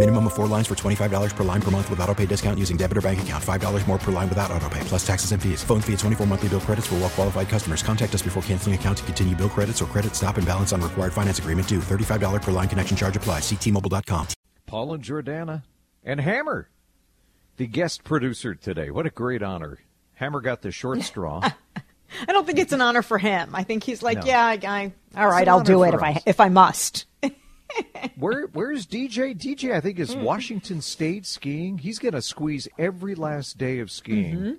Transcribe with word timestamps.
Minimum 0.00 0.28
of 0.28 0.32
four 0.32 0.46
lines 0.46 0.66
for 0.66 0.74
$25 0.74 1.36
per 1.36 1.44
line 1.44 1.60
per 1.60 1.70
month 1.70 1.90
with 1.90 2.00
auto 2.00 2.14
pay 2.14 2.24
discount 2.24 2.58
using 2.58 2.78
debit 2.78 2.96
or 2.96 3.02
bank 3.02 3.20
account. 3.20 3.44
$5 3.44 3.86
more 3.86 3.98
per 3.98 4.10
line 4.10 4.30
without 4.30 4.50
auto 4.50 4.66
pay, 4.70 4.80
plus 4.84 5.06
taxes 5.06 5.32
and 5.32 5.42
fees. 5.42 5.62
Phone 5.62 5.82
fee 5.82 5.92
at 5.92 5.98
24 5.98 6.26
monthly 6.26 6.48
bill 6.48 6.60
credits 6.62 6.86
for 6.86 6.94
well 6.94 7.10
qualified 7.10 7.50
customers. 7.50 7.82
Contact 7.82 8.14
us 8.14 8.22
before 8.22 8.42
canceling 8.44 8.74
account 8.74 8.96
to 8.96 9.04
continue 9.04 9.36
bill 9.36 9.50
credits 9.50 9.82
or 9.82 9.84
credit 9.84 10.16
stop 10.16 10.38
and 10.38 10.46
balance 10.46 10.72
on 10.72 10.80
required 10.80 11.12
finance 11.12 11.38
agreement 11.38 11.68
due. 11.68 11.80
$35 11.80 12.40
per 12.40 12.50
line 12.50 12.66
connection 12.66 12.96
charge 12.96 13.14
applies. 13.14 13.42
Ctmobile.com. 13.42 14.28
Paul 14.64 14.94
and 14.94 15.04
Jordana 15.04 15.64
and 16.02 16.18
Hammer, 16.22 16.70
the 17.58 17.66
guest 17.66 18.02
producer 18.02 18.54
today. 18.54 18.90
What 18.90 19.04
a 19.04 19.10
great 19.10 19.42
honor. 19.42 19.80
Hammer 20.14 20.40
got 20.40 20.62
the 20.62 20.70
short 20.72 21.02
straw. 21.02 21.40
I 22.26 22.32
don't 22.32 22.46
think 22.46 22.58
it's 22.58 22.72
an 22.72 22.80
honor 22.80 23.02
for 23.02 23.18
him. 23.18 23.54
I 23.54 23.64
think 23.64 23.84
he's 23.84 24.02
like, 24.02 24.20
No. 24.20 24.24
yeah, 24.24 24.46
I, 24.46 24.58
I 24.64 24.92
all 25.14 25.28
right, 25.28 25.42
an 25.42 25.50
I'll 25.50 25.60
do 25.62 25.82
it 25.82 25.90
for 25.90 25.96
if 25.98 26.02
I 26.02 26.12
us. 26.12 26.22
if 26.24 26.40
I 26.40 26.48
must. 26.48 27.04
Where 28.16 28.46
where's 28.52 28.86
DJ? 28.86 29.36
DJ, 29.36 29.72
I 29.72 29.80
think 29.80 29.98
is 29.98 30.10
Mm-hmm. 30.14 30.24
Washington 30.24 30.80
State 30.80 31.26
skiing. 31.26 31.78
He's 31.78 31.98
going 31.98 32.14
to 32.14 32.22
squeeze 32.22 32.68
every 32.78 33.14
last 33.14 33.58
day 33.58 33.78
of 33.78 33.90
skiing, 33.90 34.36
Mm-hmm. 34.36 34.52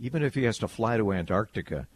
even 0.00 0.22
if 0.22 0.34
he 0.34 0.44
has 0.44 0.58
to 0.58 0.68
fly 0.68 0.96
to 0.96 1.12
Antarctica. 1.12 1.86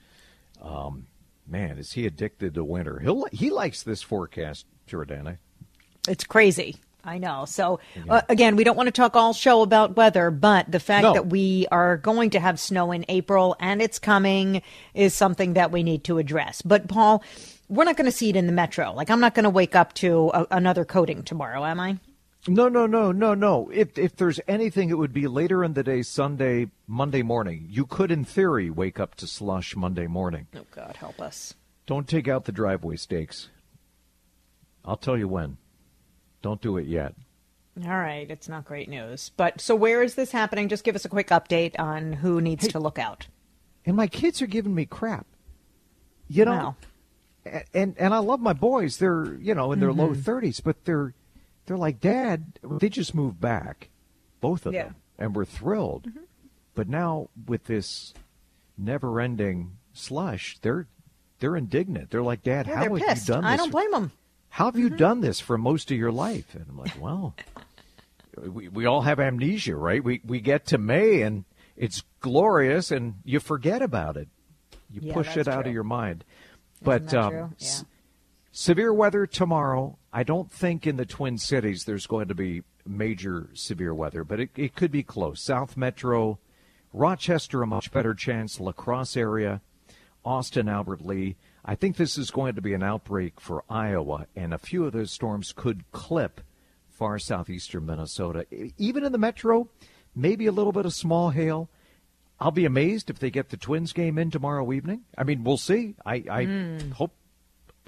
Um, 0.60 1.06
man, 1.46 1.78
is 1.78 1.92
he 1.92 2.06
addicted 2.06 2.54
to 2.54 2.64
winter? 2.64 2.98
He'll 3.00 3.26
he 3.32 3.50
likes 3.50 3.82
this 3.82 4.02
forecast, 4.02 4.66
Jordana. 4.88 5.38
It's 6.08 6.24
crazy. 6.24 6.76
I 7.04 7.18
know. 7.18 7.46
So 7.46 7.80
uh, 8.08 8.22
again, 8.28 8.54
we 8.54 8.62
don't 8.62 8.76
want 8.76 8.86
to 8.86 8.92
talk 8.92 9.16
all 9.16 9.32
show 9.32 9.62
about 9.62 9.96
weather, 9.96 10.30
but 10.30 10.70
the 10.70 10.78
fact 10.78 11.02
No. 11.02 11.12
that 11.14 11.26
we 11.26 11.66
are 11.72 11.96
going 11.96 12.30
to 12.30 12.38
have 12.38 12.60
snow 12.60 12.92
in 12.92 13.04
April 13.08 13.56
and 13.58 13.82
it's 13.82 13.98
coming 13.98 14.62
is 14.94 15.12
something 15.12 15.54
that 15.54 15.72
we 15.72 15.82
need 15.82 16.04
to 16.04 16.18
address. 16.18 16.62
But 16.62 16.86
Paul, 16.86 17.24
we're 17.68 17.84
not 17.84 17.96
going 17.96 18.06
to 18.10 18.16
see 18.16 18.28
it 18.30 18.36
in 18.36 18.46
the 18.46 18.52
metro. 18.52 18.92
Like 18.92 19.10
I'm 19.10 19.20
not 19.20 19.34
going 19.34 19.44
to 19.44 19.50
wake 19.50 19.74
up 19.74 19.92
to 19.94 20.30
a, 20.34 20.46
another 20.50 20.84
coating 20.84 21.22
tomorrow, 21.22 21.64
am 21.64 21.80
I? 21.80 21.98
No, 22.48 22.68
no, 22.68 22.86
no, 22.86 23.12
no, 23.12 23.34
no. 23.34 23.70
If 23.72 23.96
if 23.96 24.16
there's 24.16 24.40
anything, 24.48 24.90
it 24.90 24.98
would 24.98 25.12
be 25.12 25.28
later 25.28 25.62
in 25.62 25.74
the 25.74 25.84
day, 25.84 26.02
Sunday, 26.02 26.70
Monday 26.88 27.22
morning. 27.22 27.68
You 27.70 27.86
could, 27.86 28.10
in 28.10 28.24
theory, 28.24 28.68
wake 28.68 28.98
up 28.98 29.14
to 29.16 29.28
slush 29.28 29.76
Monday 29.76 30.08
morning. 30.08 30.48
Oh 30.56 30.66
God, 30.74 30.96
help 30.96 31.20
us. 31.20 31.54
Don't 31.86 32.08
take 32.08 32.26
out 32.26 32.44
the 32.44 32.52
driveway 32.52 32.96
stakes. 32.96 33.48
I'll 34.84 34.96
tell 34.96 35.16
you 35.16 35.28
when. 35.28 35.58
Don't 36.42 36.60
do 36.60 36.76
it 36.78 36.86
yet. 36.88 37.14
All 37.84 37.90
right, 37.90 38.28
it's 38.28 38.48
not 38.48 38.64
great 38.64 38.88
news. 38.88 39.30
But 39.36 39.60
so 39.60 39.74
where 39.76 40.02
is 40.02 40.16
this 40.16 40.32
happening? 40.32 40.68
Just 40.68 40.84
give 40.84 40.96
us 40.96 41.04
a 41.04 41.08
quick 41.08 41.28
update 41.28 41.78
on 41.78 42.12
who 42.12 42.40
needs 42.40 42.66
to 42.68 42.80
look 42.80 42.98
out. 42.98 43.28
And 43.86 43.96
my 43.96 44.08
kids 44.08 44.42
are 44.42 44.46
giving 44.46 44.74
me 44.74 44.84
crap. 44.84 45.26
You 46.28 46.44
know, 46.44 46.52
Wow. 46.52 46.76
And 47.74 47.96
and 47.98 48.14
I 48.14 48.18
love 48.18 48.40
my 48.40 48.52
boys. 48.52 48.98
They're 48.98 49.34
you 49.34 49.54
know 49.54 49.72
in 49.72 49.80
their 49.80 49.92
low 49.92 50.10
Mm-hmm. 50.10 50.20
thirties, 50.22 50.60
but 50.60 50.84
they're 50.84 51.12
they're 51.66 51.76
like, 51.76 52.00
Dad, 52.00 52.58
they 52.62 52.88
just 52.88 53.14
moved 53.14 53.40
back, 53.40 53.88
both 54.40 54.66
of 54.66 54.74
Yeah. 54.74 54.84
them, 54.84 54.96
and 55.18 55.34
we're 55.34 55.44
thrilled. 55.44 56.08
But 56.74 56.88
now 56.88 57.28
with 57.46 57.64
this 57.64 58.14
never-ending 58.78 59.76
slush, 59.92 60.58
they're 60.62 60.86
they're 61.40 61.56
indignant. 61.56 62.10
They're 62.10 62.22
like, 62.22 62.42
Dad, 62.42 62.66
Yeah, 62.66 62.76
how 62.76 62.94
have 62.94 62.96
pissed. 63.06 63.28
you 63.28 63.34
done 63.34 63.44
this? 63.44 63.52
I 63.52 63.56
don't 63.56 63.70
blame 63.72 63.90
them. 63.90 64.12
How 64.50 64.66
have 64.66 64.76
you 64.78 64.90
done 64.90 65.20
this 65.20 65.40
for 65.40 65.56
most 65.58 65.90
of 65.90 65.96
your 65.96 66.12
life? 66.12 66.54
And 66.54 66.66
I'm 66.68 66.78
like, 66.78 67.00
well, 67.00 67.34
we, 68.38 68.68
we 68.68 68.86
all 68.86 69.02
have 69.02 69.18
amnesia, 69.18 69.74
right? 69.76 70.02
We 70.02 70.20
we 70.24 70.40
get 70.40 70.66
to 70.66 70.78
May 70.78 71.22
and 71.22 71.44
it's 71.76 72.02
glorious, 72.20 72.90
and 72.90 73.14
you 73.24 73.40
forget 73.40 73.82
about 73.82 74.16
it. 74.16 74.28
You 74.90 75.00
Yeah, 75.04 75.14
push 75.14 75.36
it 75.36 75.48
out 75.48 75.62
true. 75.62 75.70
of 75.70 75.74
your 75.74 75.84
mind. 75.84 76.22
But 76.84 77.12
um, 77.14 77.30
true? 77.30 77.50
s- 77.60 77.84
severe 78.50 78.92
weather 78.92 79.26
tomorrow. 79.26 79.98
I 80.12 80.22
don't 80.22 80.50
think 80.50 80.86
in 80.86 80.96
the 80.96 81.06
Twin 81.06 81.38
Cities 81.38 81.84
there's 81.84 82.06
going 82.06 82.28
to 82.28 82.34
be 82.34 82.62
major 82.86 83.48
severe 83.54 83.94
weather, 83.94 84.24
but 84.24 84.40
it, 84.40 84.50
it 84.56 84.74
could 84.74 84.90
be 84.90 85.02
close. 85.02 85.40
South 85.40 85.76
Metro, 85.76 86.38
Rochester, 86.92 87.62
a 87.62 87.66
much 87.66 87.92
better 87.92 88.14
chance. 88.14 88.60
La 88.60 88.72
Crosse 88.72 89.16
area, 89.16 89.60
Austin, 90.24 90.68
Albert 90.68 91.04
Lea. 91.04 91.36
I 91.64 91.76
think 91.76 91.96
this 91.96 92.18
is 92.18 92.30
going 92.30 92.56
to 92.56 92.62
be 92.62 92.74
an 92.74 92.82
outbreak 92.82 93.40
for 93.40 93.64
Iowa, 93.70 94.26
and 94.34 94.52
a 94.52 94.58
few 94.58 94.84
of 94.84 94.92
those 94.92 95.12
storms 95.12 95.52
could 95.52 95.84
clip 95.92 96.40
far 96.90 97.18
southeastern 97.18 97.86
Minnesota. 97.86 98.46
Even 98.78 99.04
in 99.04 99.12
the 99.12 99.18
metro, 99.18 99.68
maybe 100.14 100.46
a 100.46 100.52
little 100.52 100.72
bit 100.72 100.86
of 100.86 100.92
small 100.92 101.30
hail. 101.30 101.68
I'll 102.40 102.50
be 102.50 102.64
amazed 102.64 103.08
if 103.10 103.18
they 103.18 103.30
get 103.30 103.50
the 103.50 103.56
Twins 103.56 103.92
game 103.92 104.18
in 104.18 104.30
tomorrow 104.30 104.72
evening. 104.72 105.04
I 105.16 105.22
mean, 105.24 105.44
we'll 105.44 105.56
see. 105.58 105.94
I, 106.04 106.24
I 106.28 106.78
hope 106.94 107.12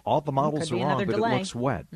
all 0.04 0.20
the 0.20 0.32
models. 0.32 0.70
Are 0.70 0.76
wrong, 0.76 0.98
but 0.98 1.08
delay. 1.08 1.18
Mm-hmm. 1.28 1.34
it 1.34 1.38
looks 1.38 1.54
wet. 1.54 1.86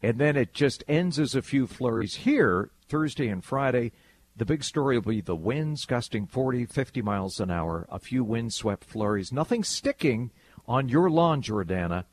And 0.00 0.18
then 0.18 0.36
it 0.36 0.54
just 0.54 0.84
ends 0.86 1.18
as 1.18 1.34
a 1.34 1.42
few 1.42 1.66
flurries 1.66 2.16
here 2.16 2.70
Thursday 2.88 3.28
and 3.28 3.44
Friday. 3.44 3.90
The 4.36 4.44
big 4.44 4.62
story 4.62 4.96
will 4.98 5.10
be 5.10 5.20
the 5.20 5.34
winds 5.34 5.84
gusting 5.84 6.28
40, 6.28 6.66
50 6.66 7.02
miles 7.02 7.40
an 7.40 7.50
hour, 7.50 7.88
a 7.90 7.98
few 7.98 8.22
windswept 8.22 8.84
flurries. 8.84 9.32
Nothing 9.32 9.64
sticking 9.64 10.30
on 10.68 10.88
your 10.88 11.10
lawn, 11.10 11.42
Jordana, 11.42 12.04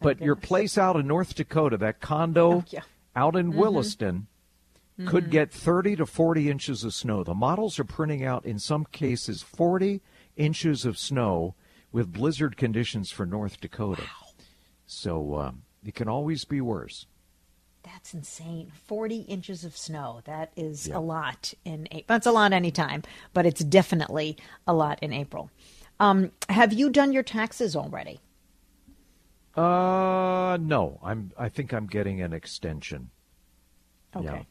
but 0.00 0.20
your 0.20 0.36
place 0.36 0.78
out 0.78 0.94
in 0.94 1.08
North 1.08 1.34
Dakota, 1.34 1.76
that 1.78 2.00
condo 2.00 2.52
Oh, 2.58 2.64
yeah. 2.68 2.82
out 3.16 3.34
in 3.34 3.48
Mm-hmm. 3.50 3.58
Williston, 3.58 4.26
could 5.04 5.30
get 5.30 5.52
30 5.52 5.96
to 5.96 6.06
40 6.06 6.48
inches 6.50 6.82
of 6.82 6.94
snow. 6.94 7.22
The 7.22 7.34
models 7.34 7.78
are 7.78 7.84
printing 7.84 8.24
out, 8.24 8.46
in 8.46 8.58
some 8.58 8.86
cases, 8.86 9.42
40 9.42 10.00
inches 10.36 10.86
of 10.86 10.96
snow 10.98 11.54
with 11.92 12.12
blizzard 12.12 12.56
conditions 12.56 13.10
for 13.10 13.26
North 13.26 13.60
Dakota. 13.60 14.02
Wow. 14.02 14.32
So 14.86 15.34
um, 15.36 15.62
it 15.84 15.94
can 15.94 16.08
always 16.08 16.44
be 16.46 16.60
worse. 16.62 17.06
That's 17.82 18.14
insane. 18.14 18.72
40 18.86 19.20
inches 19.22 19.64
of 19.64 19.76
snow. 19.76 20.20
That 20.24 20.50
is 20.56 20.88
Yeah. 20.88 20.96
a 20.96 21.00
lot 21.00 21.52
in 21.64 21.86
April. 21.90 22.04
That's 22.08 22.26
a 22.26 22.32
lot 22.32 22.52
anytime, 22.52 23.02
but 23.34 23.44
it's 23.46 23.62
definitely 23.62 24.36
a 24.66 24.72
lot 24.74 24.98
in 25.02 25.12
April. 25.12 25.50
Um, 26.00 26.32
have 26.48 26.72
you 26.72 26.90
done 26.90 27.12
your 27.12 27.22
taxes 27.22 27.76
already? 27.76 28.20
Uh, 29.54 30.58
no. 30.60 30.98
I'm. 31.02 31.32
I 31.38 31.48
think 31.48 31.72
I'm 31.72 31.86
getting 31.86 32.20
an 32.20 32.32
extension. 32.32 33.10
Okay. 34.14 34.24
Yeah, 34.26 34.42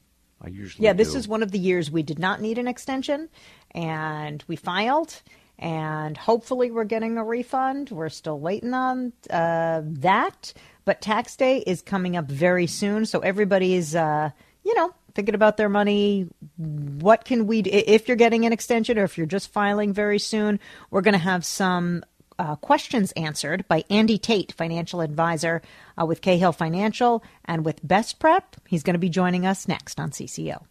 I 0.41 0.49
usually. 0.49 0.85
Yeah, 0.85 0.93
this 0.93 1.13
do. 1.13 1.17
is 1.17 1.27
one 1.27 1.43
of 1.43 1.51
the 1.51 1.59
years 1.59 1.89
we 1.89 2.03
did 2.03 2.19
not 2.19 2.41
need 2.41 2.57
an 2.57 2.67
extension, 2.67 3.29
and 3.71 4.43
we 4.47 4.55
filed, 4.55 5.21
and 5.57 6.17
hopefully 6.17 6.71
we're 6.71 6.83
getting 6.83 7.17
a 7.17 7.23
refund. 7.23 7.89
We're 7.89 8.09
still 8.09 8.39
waiting 8.39 8.73
on 8.73 9.13
uh, 9.29 9.81
that, 9.83 10.53
but 10.83 11.01
tax 11.01 11.35
day 11.35 11.59
is 11.59 11.81
coming 11.81 12.15
up 12.15 12.25
very 12.25 12.67
soon, 12.67 13.05
so 13.05 13.19
everybody's, 13.19 13.95
uh, 13.95 14.31
you 14.63 14.75
know, 14.75 14.93
thinking 15.13 15.35
about 15.35 15.57
their 15.57 15.69
money. 15.69 16.27
What 16.57 17.25
can 17.25 17.47
we, 17.47 17.61
do? 17.61 17.69
if 17.71 18.07
you're 18.07 18.17
getting 18.17 18.45
an 18.45 18.53
extension 18.53 18.99
or 18.99 19.03
if 19.03 19.17
you're 19.17 19.27
just 19.27 19.51
filing 19.51 19.93
very 19.93 20.19
soon, 20.19 20.59
we're 20.91 21.01
going 21.01 21.13
to 21.13 21.17
have 21.17 21.45
some 21.45 22.03
uh, 22.37 22.55
questions 22.57 23.11
answered 23.13 23.65
by 23.67 23.83
Andy 23.89 24.17
Tate, 24.17 24.51
financial 24.51 25.01
advisor 25.01 25.61
uh, 25.99 26.05
with 26.05 26.21
Cahill 26.21 26.51
Financial 26.51 27.23
and 27.45 27.65
with 27.65 27.85
Best 27.87 28.19
Prep. 28.19 28.55
He's 28.67 28.83
going 28.83 28.93
to 28.95 28.99
be 28.99 29.09
joining 29.09 29.45
us 29.45 29.67
next 29.67 29.99
on 29.99 30.11
CCO. 30.11 30.63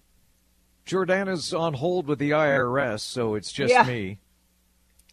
Jordana's 0.86 1.54
on 1.54 1.74
hold 1.74 2.06
with 2.06 2.18
the 2.18 2.30
IRS, 2.30 3.00
so 3.00 3.34
it's 3.34 3.50
just 3.52 3.72
Yeah. 3.72 3.84
me. 3.84 4.18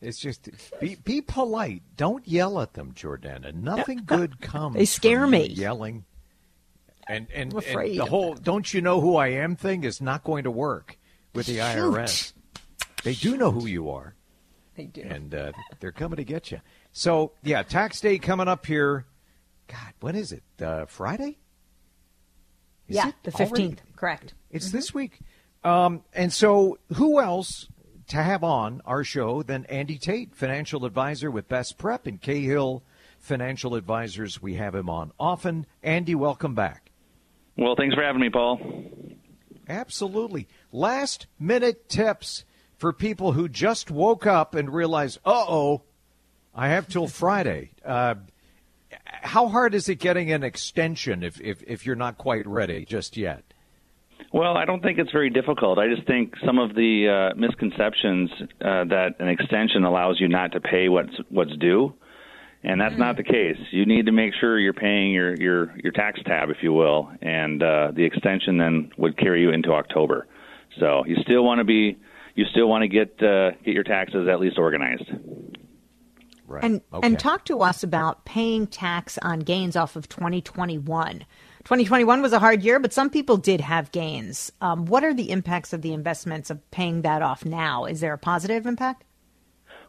It's 0.01 0.17
just 0.17 0.49
be 0.79 0.95
be 0.95 1.21
polite. 1.21 1.83
Don't 1.95 2.27
yell 2.27 2.59
at 2.59 2.73
them, 2.73 2.91
Jordana. 2.93 3.53
Nothing 3.53 4.01
good 4.05 4.41
comes. 4.41 4.75
They 4.75 4.85
scare 4.85 5.27
me. 5.27 5.45
Yelling. 5.47 6.05
And 7.07 7.27
and, 7.33 7.51
I'm 7.51 7.57
and 7.57 7.67
afraid 7.67 7.99
the 7.99 8.05
whole 8.05 8.33
"don't 8.33 8.73
you 8.73 8.81
know 8.81 8.99
who 8.99 9.15
I 9.15 9.27
am" 9.27 9.55
thing 9.55 9.83
is 9.83 10.01
not 10.01 10.23
going 10.23 10.43
to 10.45 10.51
work 10.51 10.97
with 11.35 11.45
the 11.45 11.59
IRS. 11.59 12.33
They 13.03 13.13
do 13.13 13.37
know 13.37 13.51
who 13.51 13.67
you 13.67 13.89
are. 13.91 14.15
They 14.81 14.87
do. 14.87 15.07
and 15.07 15.33
uh, 15.35 15.51
they're 15.79 15.91
coming 15.91 16.17
to 16.17 16.23
get 16.23 16.51
you. 16.51 16.59
So 16.91 17.33
yeah, 17.43 17.61
tax 17.63 18.01
day 18.01 18.17
coming 18.17 18.47
up 18.47 18.65
here. 18.65 19.05
God, 19.67 19.93
when 19.99 20.15
is 20.15 20.31
it? 20.31 20.43
Uh, 20.61 20.85
Friday? 20.85 21.37
Is 22.87 22.95
yeah, 22.95 23.09
it 23.09 23.15
the 23.23 23.31
already? 23.31 23.49
fifteenth. 23.49 23.81
Correct. 23.95 24.33
It's 24.49 24.71
this 24.71 24.93
week. 24.93 25.19
Um, 25.63 26.03
and 26.13 26.33
so, 26.33 26.79
who 26.95 27.21
else 27.21 27.67
to 28.07 28.17
have 28.17 28.43
on 28.43 28.81
our 28.83 29.03
show 29.03 29.43
than 29.43 29.65
Andy 29.65 29.97
Tate, 29.99 30.35
financial 30.35 30.85
advisor 30.85 31.29
with 31.29 31.47
Best 31.47 31.77
Prep 31.77 32.07
and 32.07 32.19
Cahill 32.19 32.83
Financial 33.19 33.75
Advisors? 33.75 34.41
We 34.41 34.55
have 34.55 34.73
him 34.73 34.89
on 34.89 35.11
often. 35.19 35.67
Andy, 35.83 36.15
welcome 36.15 36.55
back. 36.55 36.91
Well, 37.55 37.75
thanks 37.77 37.93
for 37.93 38.03
having 38.03 38.21
me, 38.21 38.29
Paul. 38.31 38.59
Absolutely. 39.69 40.47
Last 40.71 41.27
minute 41.39 41.87
tips 41.87 42.43
for 42.81 42.91
people 42.91 43.33
who 43.33 43.47
just 43.47 43.91
woke 43.91 44.25
up 44.25 44.55
and 44.55 44.73
realize, 44.73 45.19
uh 45.23 45.45
oh, 45.47 45.83
I 46.53 46.69
have 46.69 46.87
till 46.87 47.07
Friday. 47.23 47.69
Uh, 47.85 48.15
how 49.05 49.47
hard 49.49 49.75
is 49.75 49.87
it 49.87 49.99
getting 49.99 50.31
an 50.31 50.43
extension 50.43 51.21
if, 51.21 51.39
if, 51.39 51.61
if 51.67 51.85
you're 51.85 51.95
not 51.95 52.17
quite 52.17 52.45
ready 52.47 52.83
just 52.83 53.15
yet? 53.15 53.43
Well, 54.33 54.57
I 54.57 54.65
don't 54.65 54.81
think 54.81 54.97
it's 54.97 55.11
very 55.11 55.29
difficult. 55.29 55.77
I 55.77 55.93
just 55.93 56.07
think 56.07 56.33
some 56.43 56.57
of 56.57 56.73
the 56.73 57.31
uh, 57.31 57.37
misconceptions 57.37 58.31
uh, 58.61 58.85
that 58.85 59.09
an 59.19 59.27
extension 59.27 59.83
allows 59.83 60.19
you 60.19 60.27
not 60.27 60.51
to 60.53 60.59
pay 60.59 60.89
what's 60.89 61.13
what's 61.29 61.55
due, 61.57 61.93
and 62.63 62.79
that's 62.79 62.97
not 62.97 63.17
the 63.17 63.23
case. 63.23 63.57
You 63.71 63.85
need 63.85 64.05
to 64.05 64.11
make 64.11 64.33
sure 64.39 64.57
you're 64.57 64.73
paying 64.73 65.11
your 65.11 65.35
your 65.35 65.77
your 65.83 65.91
tax 65.91 66.19
tab, 66.23 66.49
if 66.49 66.57
you 66.61 66.71
will, 66.71 67.11
and 67.21 67.61
uh, 67.61 67.91
the 67.93 68.05
extension 68.05 68.57
then 68.57 68.91
would 68.97 69.17
carry 69.17 69.41
you 69.41 69.51
into 69.51 69.71
October. 69.73 70.27
So 70.79 71.03
you 71.05 71.17
still 71.23 71.43
want 71.43 71.59
to 71.59 71.65
be 71.65 71.97
you 72.35 72.45
still 72.51 72.67
want 72.67 72.83
to 72.83 72.87
get 72.87 73.21
uh, 73.21 73.51
get 73.63 73.73
your 73.73 73.83
taxes 73.83 74.27
at 74.27 74.39
least 74.39 74.57
organized. 74.57 75.09
Right. 76.47 76.63
And 76.63 76.81
Okay. 76.93 77.07
and 77.07 77.17
talk 77.17 77.45
to 77.45 77.61
us 77.61 77.83
about 77.83 78.25
paying 78.25 78.67
tax 78.67 79.17
on 79.19 79.39
gains 79.39 79.75
off 79.75 79.95
of 79.95 80.09
2021. 80.09 81.25
2021 81.63 82.21
was 82.21 82.33
a 82.33 82.39
hard 82.39 82.61
year, 82.63 82.79
but 82.79 82.91
some 82.91 83.09
people 83.09 83.37
did 83.37 83.61
have 83.61 83.91
gains. 83.91 84.51
Um, 84.61 84.85
what 84.85 85.03
are 85.03 85.13
the 85.13 85.29
impacts 85.31 85.73
of 85.73 85.81
the 85.81 85.93
investments 85.93 86.49
of 86.49 86.59
paying 86.71 87.03
that 87.03 87.21
off 87.21 87.45
now? 87.45 87.85
Is 87.85 88.01
there 88.01 88.13
a 88.13 88.17
positive 88.17 88.65
impact? 88.65 89.03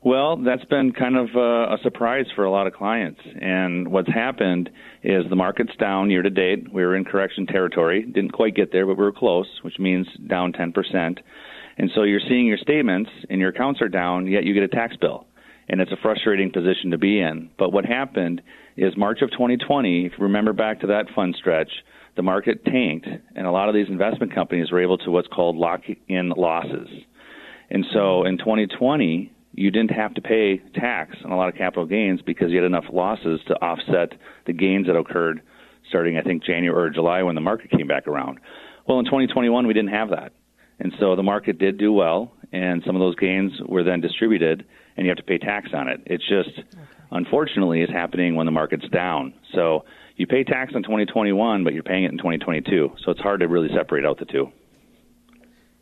Well, 0.04 0.36
that's 0.36 0.64
been 0.64 0.92
kind 0.92 1.16
of 1.16 1.28
uh, 1.36 1.74
a 1.74 1.78
surprise 1.82 2.26
for 2.34 2.44
a 2.44 2.50
lot 2.50 2.66
of 2.66 2.72
clients. 2.74 3.20
And 3.40 3.88
what's 3.92 4.12
happened 4.12 4.68
is 5.02 5.24
the 5.30 5.36
market's 5.36 5.74
down 5.76 6.10
year 6.10 6.22
to 6.22 6.30
date. 6.30 6.72
We 6.72 6.82
were 6.84 6.96
in 6.96 7.04
correction 7.04 7.46
territory. 7.46 8.02
Didn't 8.02 8.32
quite 8.32 8.54
get 8.54 8.72
there, 8.72 8.84
but 8.84 8.98
we 8.98 9.04
were 9.04 9.12
close, 9.12 9.46
which 9.62 9.78
means 9.78 10.08
down 10.26 10.52
10%. 10.52 11.18
And 11.78 11.90
so 11.94 12.02
you're 12.02 12.20
seeing 12.28 12.46
your 12.46 12.58
statements 12.58 13.10
and 13.30 13.40
your 13.40 13.50
accounts 13.50 13.80
are 13.80 13.88
down, 13.88 14.26
yet 14.26 14.44
you 14.44 14.54
get 14.54 14.62
a 14.62 14.68
tax 14.68 14.96
bill. 14.96 15.26
And 15.68 15.80
it's 15.80 15.92
a 15.92 15.96
frustrating 16.02 16.50
position 16.50 16.90
to 16.90 16.98
be 16.98 17.20
in. 17.20 17.50
But 17.58 17.72
what 17.72 17.84
happened 17.84 18.42
is 18.76 18.96
March 18.96 19.22
of 19.22 19.30
2020, 19.30 20.06
if 20.06 20.12
you 20.18 20.24
remember 20.24 20.52
back 20.52 20.80
to 20.80 20.88
that 20.88 21.06
fun 21.14 21.34
stretch, 21.38 21.70
the 22.16 22.22
market 22.22 22.64
tanked, 22.64 23.06
and 23.34 23.46
a 23.46 23.50
lot 23.50 23.68
of 23.68 23.74
these 23.74 23.88
investment 23.88 24.34
companies 24.34 24.70
were 24.70 24.82
able 24.82 24.98
to 24.98 25.10
what's 25.10 25.28
called 25.28 25.56
lock 25.56 25.82
in 26.08 26.30
losses. 26.30 26.88
And 27.70 27.86
so 27.92 28.24
in 28.24 28.36
2020, 28.36 29.32
you 29.54 29.70
didn't 29.70 29.92
have 29.92 30.14
to 30.14 30.20
pay 30.20 30.58
tax 30.74 31.16
on 31.24 31.30
a 31.30 31.36
lot 31.36 31.48
of 31.48 31.54
capital 31.54 31.86
gains 31.86 32.20
because 32.22 32.50
you 32.50 32.56
had 32.56 32.66
enough 32.66 32.84
losses 32.92 33.40
to 33.46 33.54
offset 33.62 34.12
the 34.46 34.52
gains 34.52 34.86
that 34.86 34.96
occurred 34.96 35.42
starting, 35.88 36.16
I 36.16 36.22
think, 36.22 36.44
January 36.44 36.88
or 36.88 36.90
July 36.90 37.22
when 37.22 37.34
the 37.34 37.40
market 37.40 37.70
came 37.70 37.86
back 37.86 38.06
around. 38.06 38.40
Well, 38.86 38.98
in 38.98 39.04
2021, 39.04 39.66
we 39.66 39.74
didn't 39.74 39.90
have 39.90 40.10
that. 40.10 40.32
And 40.82 40.92
so 40.98 41.14
the 41.14 41.22
market 41.22 41.58
did 41.58 41.78
do 41.78 41.92
well, 41.92 42.32
and 42.52 42.82
some 42.84 42.96
of 42.96 43.00
those 43.00 43.14
gains 43.14 43.52
were 43.66 43.84
then 43.84 44.00
distributed, 44.00 44.66
and 44.96 45.06
you 45.06 45.10
have 45.10 45.16
to 45.18 45.22
pay 45.22 45.38
tax 45.38 45.68
on 45.72 45.86
it. 45.88 46.00
It's 46.06 46.28
just, 46.28 46.50
unfortunately, 47.12 47.82
is 47.82 47.88
happening 47.88 48.34
when 48.34 48.46
the 48.46 48.52
market's 48.52 48.88
down. 48.88 49.32
So 49.54 49.84
you 50.16 50.26
pay 50.26 50.42
tax 50.42 50.72
on 50.74 50.82
2021, 50.82 51.62
but 51.62 51.72
you're 51.72 51.84
paying 51.84 52.02
it 52.02 52.10
in 52.10 52.18
2022. 52.18 52.96
So 53.04 53.12
it's 53.12 53.20
hard 53.20 53.40
to 53.40 53.46
really 53.46 53.68
separate 53.76 54.04
out 54.04 54.18
the 54.18 54.24
two. 54.24 54.50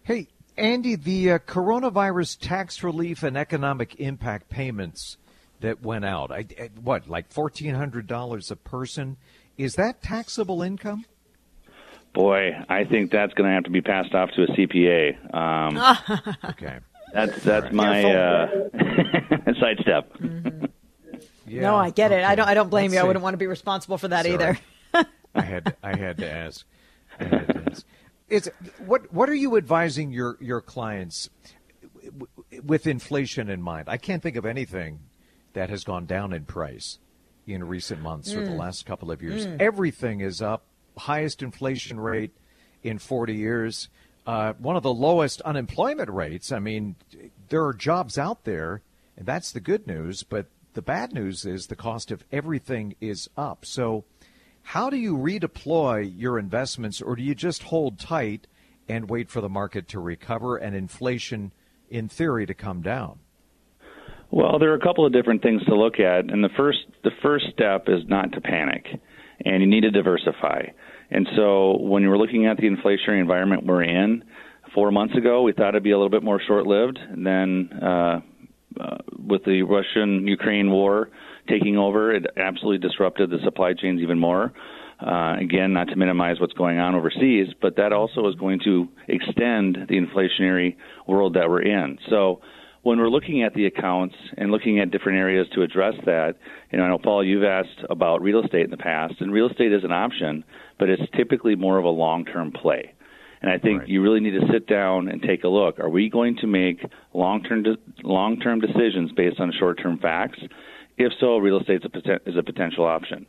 Hey, 0.03 0.29
Andy, 0.59 0.97
the 0.97 1.33
uh, 1.33 1.39
coronavirus 1.39 2.39
tax 2.39 2.83
relief 2.83 3.23
and 3.23 3.39
economic 3.39 3.97
impact 4.01 4.51
payments 4.51 5.17
that 5.61 5.83
went 5.83 6.05
out, 6.05 6.31
I, 6.31 6.45
I- 6.61 6.71
what, 6.83 7.09
like 7.09 7.33
$1,400 7.33 8.51
a 8.51 8.57
person? 8.57 9.17
Is 9.57 9.77
that 9.77 10.03
taxable 10.03 10.61
income? 10.63 11.07
Boy, 12.13 12.53
I 12.69 12.85
think 12.85 13.11
that's 13.13 13.33
going 13.35 13.49
to 13.49 13.55
have 13.55 13.65
to 13.65 13.71
be 13.71 13.81
passed 13.83 14.15
off 14.15 14.31
to 14.33 14.43
a 14.43 14.47
CPA. 14.49 15.35
Um, 15.35 16.37
Okay. 16.51 16.79
that's 17.13 17.43
that's 17.45 17.73
my 17.73 18.03
uh, 18.05 18.49
sidestep. 19.61 20.11
Yeah, 21.47 21.63
no, 21.63 21.77
I 21.77 21.91
get 21.91 22.13
it. 22.13 22.25
I 22.25 22.35
don't. 22.35 22.49
I 22.49 22.55
don't 22.55 22.69
blame 22.69 22.91
Let's 22.91 22.95
you. 22.95 23.01
I 23.01 23.05
wouldn't 23.05 23.23
want 23.23 23.35
to 23.35 23.39
be 23.39 23.47
responsible 23.47 23.99
for 23.99 24.09
that 24.09 24.25
Sorry. 24.25 24.35
either. 24.35 24.59
I 25.35 25.41
had 25.43 25.77
I 25.83 25.97
had 25.97 26.17
to 26.19 26.31
ask. 26.31 26.65
I 27.19 27.25
had 27.25 27.47
to 27.49 27.63
ask. 27.71 27.87
Is 28.29 28.51
what 28.87 29.13
what 29.13 29.29
are 29.29 29.35
you 29.35 29.57
advising 29.57 30.13
your 30.13 30.37
your 30.41 30.61
clients 30.61 31.29
w- 31.95 32.13
w- 32.13 32.63
with 32.65 32.87
inflation 32.87 33.49
in 33.51 33.61
mind? 33.63 33.89
I 33.89 33.97
can't 33.97 34.23
think 34.23 34.37
of 34.37 34.47
anything 34.47 35.01
that 35.53 35.71
has 35.71 35.83
gone 35.83 36.07
down 36.07 36.33
in 36.33 36.45
price 36.45 36.99
in 37.47 37.65
recent 37.67 38.01
months 38.01 38.33
or 38.35 38.45
the 38.45 38.53
last 38.53 38.87
couple 38.87 39.11
of 39.11 39.21
years. 39.23 39.47
Everything 39.59 40.21
is 40.21 40.41
up. 40.41 40.65
Highest 41.01 41.43
inflation 41.43 41.99
rate 41.99 42.33
in 42.83 42.99
40 42.99 43.35
years. 43.35 43.89
Uh, 44.27 44.53
one 44.55 44.77
of 44.77 44.83
the 44.83 44.93
lowest 44.93 45.41
unemployment 45.43 46.11
rates. 46.11 46.53
I 46.53 46.59
mean, 46.59 46.97
there 47.49 47.65
are 47.65 47.73
jobs 47.73 48.19
out 48.19 48.45
there, 48.45 48.83
and 49.17 49.27
that's 49.27 49.51
the 49.51 49.61
good 49.61 49.87
news. 49.87 50.23
But 50.23 50.47
the 50.75 50.83
bad 50.83 51.13
news 51.13 51.45
is 51.45 51.67
the 51.67 51.77
cost 51.77 52.11
of 52.11 52.25
everything 52.31 52.95
is 53.01 53.29
up. 53.37 53.65
So, 53.65 54.05
how 54.63 54.91
do 54.91 54.97
you 54.97 55.17
redeploy 55.17 56.13
your 56.15 56.39
investments, 56.39 57.01
or 57.01 57.17
do 57.17 57.23
you 57.23 57.35
just 57.35 57.65
hold 57.65 57.99
tight 57.99 58.47
and 58.89 59.09
wait 59.09 59.31
for 59.31 59.41
the 59.41 59.49
market 59.49 59.89
to 59.89 60.01
recover 60.01 60.57
and 60.57 60.77
inflation, 60.77 61.53
in 61.89 62.09
theory, 62.09 62.45
to 62.47 62.55
come 62.55 62.83
down? 62.83 63.21
Well, 64.31 64.59
there 64.59 64.71
are 64.71 64.77
a 64.77 64.81
couple 64.81 65.05
of 65.05 65.13
different 65.13 65.43
things 65.43 65.65
to 65.65 65.75
look 65.75 65.99
at, 65.99 66.31
and 66.31 66.45
the 66.45 66.51
first 66.57 66.79
the 67.03 67.11
first 67.23 67.47
step 67.53 67.89
is 67.89 68.07
not 68.07 68.33
to 68.33 68.41
panic, 68.41 68.87
and 69.45 69.63
you 69.63 69.69
need 69.69 69.83
to 69.83 69.91
diversify. 69.91 70.63
And 71.11 71.29
so, 71.37 71.79
when 71.79 72.03
you're 72.03 72.19
looking 72.19 72.47
at 72.47 72.57
the 72.57 72.69
inflationary 72.69 73.21
environment 73.21 73.67
we're 73.67 73.83
in, 73.83 74.25
four 74.75 74.93
months 74.93 75.17
ago 75.17 75.43
we 75.43 75.53
thought 75.53 75.71
it'd 75.71 75.83
be 75.83 75.91
a 75.91 75.97
little 75.97 76.11
bit 76.11 76.23
more 76.23 76.41
short-lived. 76.47 76.99
And 76.99 77.27
then, 77.27 77.71
uh, 77.83 78.21
uh, 78.79 78.99
with 79.19 79.45
the 79.45 79.63
Russian-Ukraine 79.63 80.71
war 80.71 81.11
taking 81.49 81.77
over, 81.77 82.15
it 82.15 82.27
absolutely 82.37 82.87
disrupted 82.87 83.31
the 83.31 83.39
supply 83.45 83.75
chains 83.75 84.01
even 84.01 84.19
more. 84.19 84.53
Uh, 85.05 85.37
again, 85.41 85.73
not 85.73 85.89
to 85.89 85.97
minimize 85.97 86.39
what's 86.41 86.53
going 86.53 86.79
on 86.79 86.95
overseas, 86.95 87.49
but 87.61 87.77
that 87.77 87.93
also 87.93 88.29
is 88.29 88.35
going 88.35 88.61
to 88.63 88.87
extend 89.09 89.79
the 89.89 89.99
inflationary 89.99 90.77
world 91.09 91.35
that 91.35 91.49
we're 91.49 91.63
in. 91.63 91.99
So 92.11 92.41
when 92.83 92.99
we're 92.99 93.11
looking 93.11 93.43
at 93.43 93.55
the 93.55 93.67
accounts 93.67 94.15
and 94.39 94.51
looking 94.51 94.79
at 94.81 94.91
different 94.91 95.19
areas 95.19 95.47
to 95.55 95.63
address 95.63 95.95
that, 96.07 96.37
you 96.71 96.79
know, 96.79 96.85
I 96.85 96.89
know 96.89 96.99
Paul, 96.99 97.25
you've 97.25 97.45
asked 97.45 97.85
about 97.91 98.23
real 98.23 98.43
estate 98.43 98.65
in 98.65 98.71
the 98.71 98.77
past, 98.77 99.15
and 99.21 99.33
real 99.33 99.51
estate 99.51 99.73
is 99.73 99.85
an 99.85 99.93
option, 99.93 100.45
but 100.79 100.89
it's 100.89 101.03
typically 101.17 101.57
more 101.57 101.79
of 101.79 101.85
a 101.85 101.91
long-term 101.91 102.53
play. 102.53 102.93
And 103.43 103.51
I 103.51 103.59
think 103.59 103.81
Right. 103.81 103.89
you 103.89 104.03
really 104.03 104.21
need 104.21 104.39
to 104.39 104.47
sit 104.53 104.67
down 104.67 105.09
and 105.09 105.23
take 105.23 105.45
a 105.45 105.49
look. 105.49 105.79
Are 105.79 105.89
we 105.89 106.09
going 106.09 106.37
to 106.37 106.47
make 106.47 106.85
long-term 107.15 107.63
de- 107.63 107.79
long-term 108.03 108.61
decisions 108.61 109.13
based 109.13 109.41
on 109.41 109.53
short-term 109.53 109.99
facts? 109.99 110.41
If 110.99 111.13
so, 111.15 111.39
real 111.39 111.59
estate 111.59 111.81
is 111.83 111.85
a, 111.85 111.89
poten- 111.89 112.29
is 112.29 112.37
a 112.37 112.43
potential 112.43 112.85
option. 112.85 113.27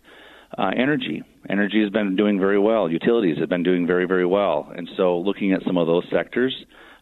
Uh, 0.58 0.72
energy. 0.76 1.24
Energy 1.50 1.82
has 1.82 1.90
been 1.90 2.18
doing 2.18 2.40
very 2.40 2.60
well. 2.60 2.92
Utilities 2.92 3.38
have 3.38 3.48
been 3.48 3.64
doing 3.64 3.88
very, 3.88 4.06
very 4.06 4.26
well. 4.26 4.70
And 4.76 4.90
so 4.98 5.18
looking 5.18 5.54
at 5.54 5.64
some 5.64 5.78
of 5.78 5.88
those 5.88 6.04
sectors, 6.12 6.54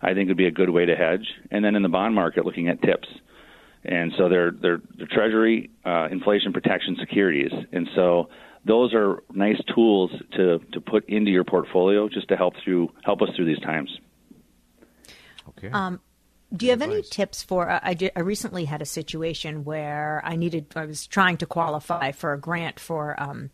I 0.01 0.13
think 0.13 0.27
would 0.27 0.37
be 0.37 0.47
a 0.47 0.51
good 0.51 0.69
way 0.69 0.85
to 0.85 0.95
hedge. 0.95 1.27
And 1.51 1.63
then 1.63 1.75
in 1.75 1.81
the 1.83 1.89
bond 1.89 2.15
market, 2.15 2.45
looking 2.45 2.67
at 2.67 2.81
tips. 2.81 3.07
And 3.83 4.11
so 4.17 4.29
they're, 4.29 4.51
they're, 4.51 4.81
they're 4.97 5.07
Treasury 5.07 5.69
uh, 5.85 6.07
inflation 6.11 6.51
protection 6.51 6.97
securities. 6.99 7.51
And 7.71 7.89
so 7.95 8.29
those 8.65 8.93
are 8.93 9.23
nice 9.33 9.59
tools 9.73 10.11
to, 10.35 10.59
to 10.73 10.81
put 10.81 11.07
into 11.07 11.31
your 11.31 11.45
portfolio 11.45 12.09
just 12.09 12.27
to 12.27 12.35
help 12.35 12.55
through 12.63 12.91
help 13.03 13.21
us 13.21 13.29
through 13.35 13.45
these 13.45 13.59
times. 13.59 13.89
Okay. 15.49 15.69
Um, 15.69 16.01
Do 16.53 16.65
you 16.65 16.71
have 16.71 16.81
any 16.81 17.01
tips 17.01 17.41
for? 17.41 17.69
I, 17.69 17.79
I, 17.81 17.93
did, 17.93 18.11
I 18.17 18.19
recently 18.19 18.65
had 18.65 18.81
a 18.81 18.85
situation 18.85 19.63
where 19.63 20.21
I 20.25 20.35
needed. 20.35 20.67
I 20.75 20.85
was 20.85 21.07
trying 21.07 21.37
to 21.37 21.45
qualify 21.45 22.11
for 22.11 22.33
a 22.33 22.39
grant 22.39 22.81
for 22.81 23.15
um, 23.21 23.49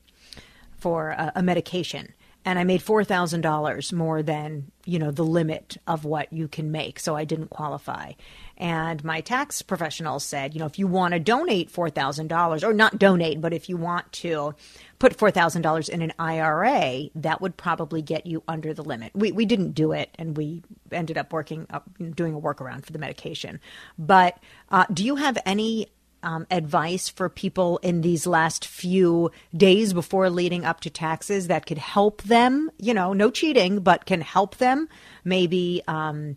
for 0.75 1.11
a, 1.11 1.33
a 1.35 1.43
medication, 1.43 2.13
and 2.45 2.59
I 2.59 2.63
made 2.63 2.81
four 2.83 3.03
thousand 3.03 3.41
dollars 3.41 3.91
more 3.91 4.21
than 4.21 4.71
you 4.85 4.99
know 4.99 5.11
the 5.11 5.23
limit 5.23 5.77
of 5.87 6.05
what 6.05 6.31
you 6.31 6.47
can 6.47 6.71
make, 6.71 6.99
so 6.99 7.15
I 7.15 7.25
didn't 7.25 7.49
qualify. 7.49 8.13
And 8.57 9.03
my 9.03 9.19
tax 9.21 9.61
professional 9.61 10.19
said, 10.19 10.53
you 10.53 10.59
know, 10.59 10.67
if 10.67 10.79
you 10.79 10.87
want 10.87 11.13
to 11.13 11.19
donate 11.19 11.71
four 11.71 11.89
thousand 11.89 12.27
dollars, 12.27 12.63
or 12.63 12.73
not 12.73 12.99
donate, 12.99 13.41
but 13.41 13.53
if 13.53 13.67
you 13.67 13.77
want 13.77 14.11
to 14.13 14.53
put 14.99 15.17
four 15.17 15.31
thousand 15.31 15.63
dollars 15.63 15.89
in 15.89 16.03
an 16.03 16.13
IRA, 16.19 17.09
that 17.15 17.41
would 17.41 17.57
probably 17.57 18.03
get 18.03 18.27
you 18.27 18.43
under 18.47 18.73
the 18.73 18.83
limit. 18.83 19.11
We 19.15 19.31
we 19.31 19.45
didn't 19.45 19.71
do 19.71 19.91
it, 19.91 20.09
and 20.19 20.37
we 20.37 20.61
ended 20.91 21.17
up 21.17 21.33
working 21.33 21.65
up 21.71 21.89
doing 22.13 22.35
a 22.35 22.39
workaround 22.39 22.85
for 22.85 22.93
the 22.93 22.99
medication. 22.99 23.59
But 23.97 24.37
uh, 24.69 24.85
do 24.93 25.03
you 25.03 25.15
have 25.15 25.37
any 25.45 25.87
um, 26.25 26.45
advice 26.51 27.07
for 27.07 27.29
people 27.29 27.77
in 27.77 28.01
these 28.01 28.27
last 28.27 28.65
few 28.65 29.31
days 29.55 29.93
before 29.93 30.29
leading 30.29 30.65
up 30.65 30.81
to 30.81 30.89
taxes 30.89 31.47
that 31.47 31.65
could 31.65 31.77
help 31.77 32.23
them? 32.23 32.69
You 32.77 32.93
know, 32.93 33.13
no 33.13 33.31
cheating, 33.31 33.79
but 33.79 34.05
can 34.05 34.21
help 34.21 34.57
them. 34.57 34.89
Maybe, 35.23 35.81
um, 35.87 36.35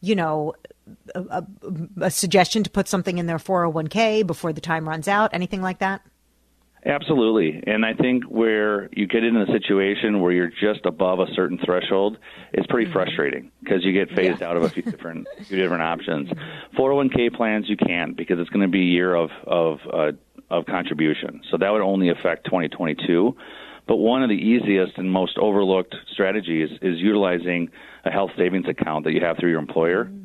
you 0.00 0.14
know, 0.14 0.54
a, 1.14 1.20
a, 1.20 1.46
a 2.02 2.10
suggestion 2.10 2.62
to 2.62 2.70
put 2.70 2.88
something 2.88 3.18
in 3.18 3.26
their 3.26 3.38
401k 3.38 4.26
before 4.26 4.52
the 4.52 4.60
time 4.60 4.88
runs 4.88 5.08
out. 5.08 5.34
Anything 5.34 5.60
like 5.62 5.80
that? 5.80 6.00
Absolutely. 6.86 7.62
And 7.66 7.84
I 7.84 7.94
think 7.94 8.24
where 8.24 8.90
you 8.92 9.06
get 9.06 9.24
into 9.24 9.40
a 9.40 9.46
situation 9.46 10.20
where 10.20 10.32
you're 10.32 10.50
just 10.50 10.84
above 10.84 11.18
a 11.18 11.26
certain 11.34 11.58
threshold, 11.64 12.18
it's 12.52 12.66
pretty 12.66 12.86
mm-hmm. 12.86 12.92
frustrating 12.92 13.50
because 13.62 13.82
you 13.84 13.92
get 13.92 14.14
phased 14.14 14.40
yeah. 14.40 14.48
out 14.48 14.56
of 14.56 14.64
a 14.64 14.68
few 14.68 14.82
different 14.82 15.26
few 15.44 15.56
different 15.56 15.82
options. 15.82 16.28
401k 16.76 17.34
plans 17.34 17.68
you 17.68 17.76
can't 17.76 18.16
because 18.16 18.38
it's 18.38 18.50
going 18.50 18.66
to 18.66 18.70
be 18.70 18.82
a 18.82 18.90
year 18.90 19.14
of 19.14 19.30
of 19.46 19.78
uh, 19.90 20.12
of 20.50 20.66
contribution. 20.66 21.40
So 21.50 21.56
that 21.56 21.70
would 21.70 21.80
only 21.80 22.10
affect 22.10 22.44
2022. 22.44 23.34
But 23.86 23.96
one 23.96 24.22
of 24.22 24.28
the 24.28 24.36
easiest 24.36 24.98
and 24.98 25.10
most 25.10 25.38
overlooked 25.38 25.94
strategies 26.12 26.70
is 26.80 26.98
utilizing 26.98 27.70
a 28.04 28.10
health 28.10 28.30
savings 28.36 28.66
account 28.68 29.04
that 29.04 29.12
you 29.12 29.20
have 29.20 29.38
through 29.38 29.50
your 29.50 29.60
employer. 29.60 30.06
Mm. 30.06 30.20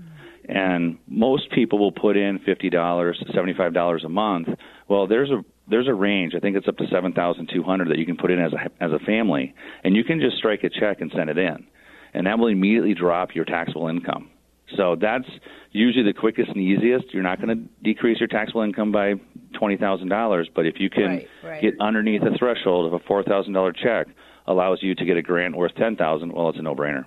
And 0.47 0.97
most 1.07 1.51
people 1.51 1.77
will 1.77 1.91
put 1.91 2.17
in 2.17 2.39
$50, 2.39 2.71
$75 2.71 4.05
a 4.05 4.09
month. 4.09 4.47
Well, 4.87 5.07
there's 5.07 5.29
a 5.29 5.43
there's 5.69 5.87
a 5.87 5.93
range. 5.93 6.33
I 6.35 6.39
think 6.39 6.55
it's 6.57 6.67
up 6.67 6.77
to 6.77 6.87
seven 6.91 7.13
thousand 7.13 7.49
two 7.53 7.63
hundred 7.63 7.89
that 7.89 7.97
you 7.97 8.05
can 8.05 8.17
put 8.17 8.31
in 8.31 8.39
as 8.39 8.53
a 8.53 8.83
as 8.83 8.91
a 8.91 8.99
family, 8.99 9.53
and 9.83 9.95
you 9.95 10.03
can 10.03 10.19
just 10.19 10.37
strike 10.37 10.63
a 10.63 10.69
check 10.69 11.01
and 11.01 11.11
send 11.15 11.29
it 11.29 11.37
in, 11.37 11.65
and 12.13 12.27
that 12.27 12.39
will 12.39 12.47
immediately 12.47 12.93
drop 12.93 13.35
your 13.35 13.45
taxable 13.45 13.87
income. 13.87 14.29
So 14.75 14.95
that's 14.99 15.27
usually 15.71 16.03
the 16.03 16.13
quickest 16.13 16.49
and 16.49 16.57
easiest. 16.57 17.13
You're 17.13 17.23
not 17.23 17.41
going 17.41 17.57
to 17.57 17.83
decrease 17.83 18.19
your 18.19 18.27
taxable 18.27 18.61
income 18.61 18.91
by 18.91 19.15
twenty 19.57 19.77
thousand 19.77 20.09
dollars, 20.09 20.49
but 20.53 20.65
if 20.65 20.79
you 20.79 20.89
can 20.89 21.05
right, 21.05 21.27
right. 21.43 21.61
get 21.61 21.73
underneath 21.79 22.21
the 22.21 22.37
threshold 22.37 22.85
of 22.85 22.93
a 22.93 22.99
four 23.05 23.23
thousand 23.23 23.53
dollar 23.53 23.73
check, 23.73 24.07
allows 24.47 24.79
you 24.81 24.95
to 24.95 25.05
get 25.05 25.17
a 25.17 25.21
grant 25.21 25.55
worth 25.55 25.75
ten 25.75 25.95
thousand. 25.95 26.33
Well, 26.33 26.49
it's 26.49 26.59
a 26.59 26.61
no 26.61 26.75
brainer. 26.75 27.05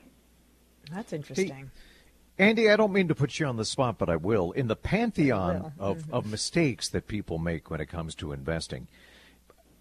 That's 0.93 1.13
interesting. 1.13 1.71
Andy, 2.39 2.71
I 2.71 2.77
don't 2.77 2.93
mean 2.93 3.09
to 3.09 3.15
put 3.15 3.39
you 3.39 3.47
on 3.47 3.57
the 3.57 3.65
spot, 3.65 3.99
but 3.99 4.09
I 4.09 4.17
will. 4.17 4.53
In 4.53 4.67
the 4.67 4.77
pantheon 4.77 5.73
of, 5.79 5.99
mm-hmm. 5.99 6.15
of 6.15 6.27
mistakes 6.27 6.89
that 6.89 7.07
people 7.07 7.39
make 7.39 7.71
when 7.71 7.81
it 7.81 7.87
comes 7.87 8.15
to 8.17 8.33
investing, 8.33 8.89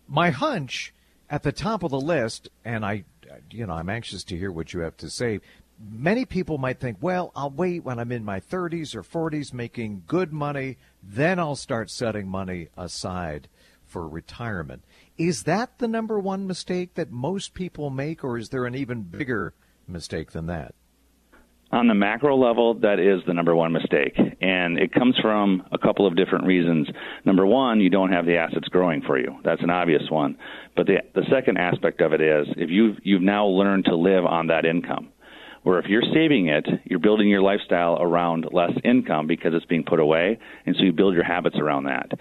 my 0.07 0.31
hunch 0.31 0.93
at 1.29 1.43
the 1.43 1.53
top 1.53 1.81
of 1.83 1.91
the 1.91 1.99
list, 1.99 2.49
and 2.65 2.85
I, 2.85 3.05
you 3.49 3.65
know, 3.65 3.73
I'm 3.73 3.89
anxious 3.89 4.23
to 4.25 4.37
hear 4.37 4.51
what 4.51 4.73
you 4.73 4.81
have 4.81 4.97
to 4.97 5.09
say. 5.09 5.39
Many 5.79 6.25
people 6.25 6.57
might 6.57 6.79
think, 6.79 6.97
well, 6.99 7.31
I'll 7.35 7.49
wait 7.49 7.85
when 7.85 7.97
I'm 7.97 8.11
in 8.11 8.25
my 8.25 8.41
30s 8.41 8.93
or 8.93 9.01
40s 9.01 9.53
making 9.53 10.03
good 10.05 10.33
money, 10.33 10.77
then 11.01 11.39
I'll 11.39 11.55
start 11.55 11.89
setting 11.89 12.27
money 12.27 12.67
aside 12.77 13.47
for 13.85 14.07
retirement. 14.07 14.83
Is 15.17 15.43
that 15.43 15.79
the 15.79 15.87
number 15.87 16.19
one 16.19 16.45
mistake 16.47 16.95
that 16.95 17.11
most 17.11 17.53
people 17.53 17.89
make, 17.89 18.23
or 18.23 18.37
is 18.37 18.49
there 18.49 18.65
an 18.65 18.75
even 18.75 19.03
bigger 19.03 19.53
mistake 19.87 20.31
than 20.31 20.47
that? 20.47 20.75
On 21.71 21.87
the 21.87 21.93
macro 21.93 22.35
level, 22.35 22.73
that 22.81 22.99
is 22.99 23.21
the 23.25 23.33
number 23.33 23.55
one 23.55 23.71
mistake. 23.71 24.17
And 24.41 24.77
it 24.77 24.91
comes 24.91 25.17
from 25.21 25.63
a 25.71 25.77
couple 25.77 26.05
of 26.05 26.17
different 26.17 26.45
reasons. 26.45 26.89
Number 27.23 27.45
one, 27.45 27.79
you 27.79 27.89
don't 27.89 28.11
have 28.11 28.25
the 28.25 28.35
assets 28.35 28.67
growing 28.67 29.01
for 29.01 29.17
you. 29.17 29.37
That's 29.45 29.63
an 29.63 29.69
obvious 29.69 30.03
one. 30.09 30.37
But 30.75 30.87
the, 30.87 30.97
the 31.15 31.23
second 31.31 31.57
aspect 31.57 32.01
of 32.01 32.11
it 32.11 32.19
is 32.19 32.47
if 32.57 32.69
you've, 32.69 32.97
you've 33.03 33.21
now 33.21 33.45
learned 33.45 33.85
to 33.85 33.95
live 33.95 34.25
on 34.25 34.47
that 34.47 34.65
income, 34.65 35.09
where 35.63 35.79
if 35.79 35.85
you're 35.85 36.03
saving 36.13 36.49
it, 36.49 36.67
you're 36.83 36.99
building 36.99 37.29
your 37.29 37.41
lifestyle 37.41 38.01
around 38.01 38.47
less 38.51 38.73
income 38.83 39.27
because 39.27 39.53
it's 39.53 39.65
being 39.65 39.85
put 39.85 40.01
away, 40.01 40.39
and 40.65 40.75
so 40.75 40.83
you 40.83 40.91
build 40.91 41.13
your 41.13 41.23
habits 41.23 41.55
around 41.57 41.85
that. 41.85 42.11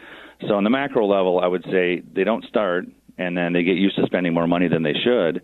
So 0.46 0.54
on 0.54 0.62
the 0.62 0.70
macro 0.70 1.06
level, 1.06 1.40
I 1.40 1.48
would 1.48 1.64
say 1.64 2.02
they 2.14 2.24
don't 2.24 2.44
start 2.44 2.84
and 3.18 3.36
then 3.36 3.52
they 3.52 3.64
get 3.64 3.76
used 3.76 3.96
to 3.96 4.06
spending 4.06 4.32
more 4.32 4.46
money 4.46 4.68
than 4.68 4.82
they 4.84 4.94
should. 4.94 5.42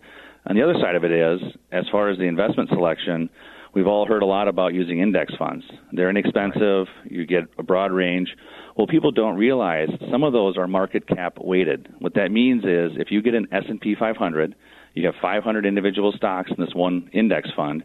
On 0.49 0.55
the 0.55 0.63
other 0.63 0.75
side 0.81 0.95
of 0.95 1.03
it 1.03 1.11
is, 1.11 1.41
as 1.71 1.83
far 1.91 2.09
as 2.09 2.17
the 2.17 2.23
investment 2.23 2.69
selection, 2.69 3.29
We've 3.77 3.85
all 3.85 4.07
heard 4.07 4.23
a 4.23 4.25
lot 4.25 4.47
about 4.47 4.73
using 4.73 5.01
index 5.01 5.35
funds. 5.37 5.63
They're 5.91 6.09
inexpensive. 6.09 6.87
You 7.05 7.27
get 7.27 7.43
a 7.59 7.63
broad 7.63 7.91
range. 7.91 8.27
Well, 8.75 8.87
people 8.87 9.11
don't 9.11 9.35
realize 9.35 9.89
some 10.09 10.23
of 10.23 10.33
those 10.33 10.57
are 10.57 10.65
market 10.65 11.07
cap 11.07 11.37
weighted. 11.39 11.87
What 11.99 12.15
that 12.15 12.31
means 12.31 12.63
is 12.63 12.97
if 12.99 13.11
you 13.11 13.21
get 13.21 13.35
an 13.35 13.45
S&P 13.51 13.93
500, 13.93 14.55
you 14.95 15.05
have 15.05 15.13
500 15.21 15.63
individual 15.63 16.11
stocks 16.11 16.49
in 16.49 16.65
this 16.65 16.73
one 16.73 17.07
index 17.13 17.49
fund, 17.55 17.83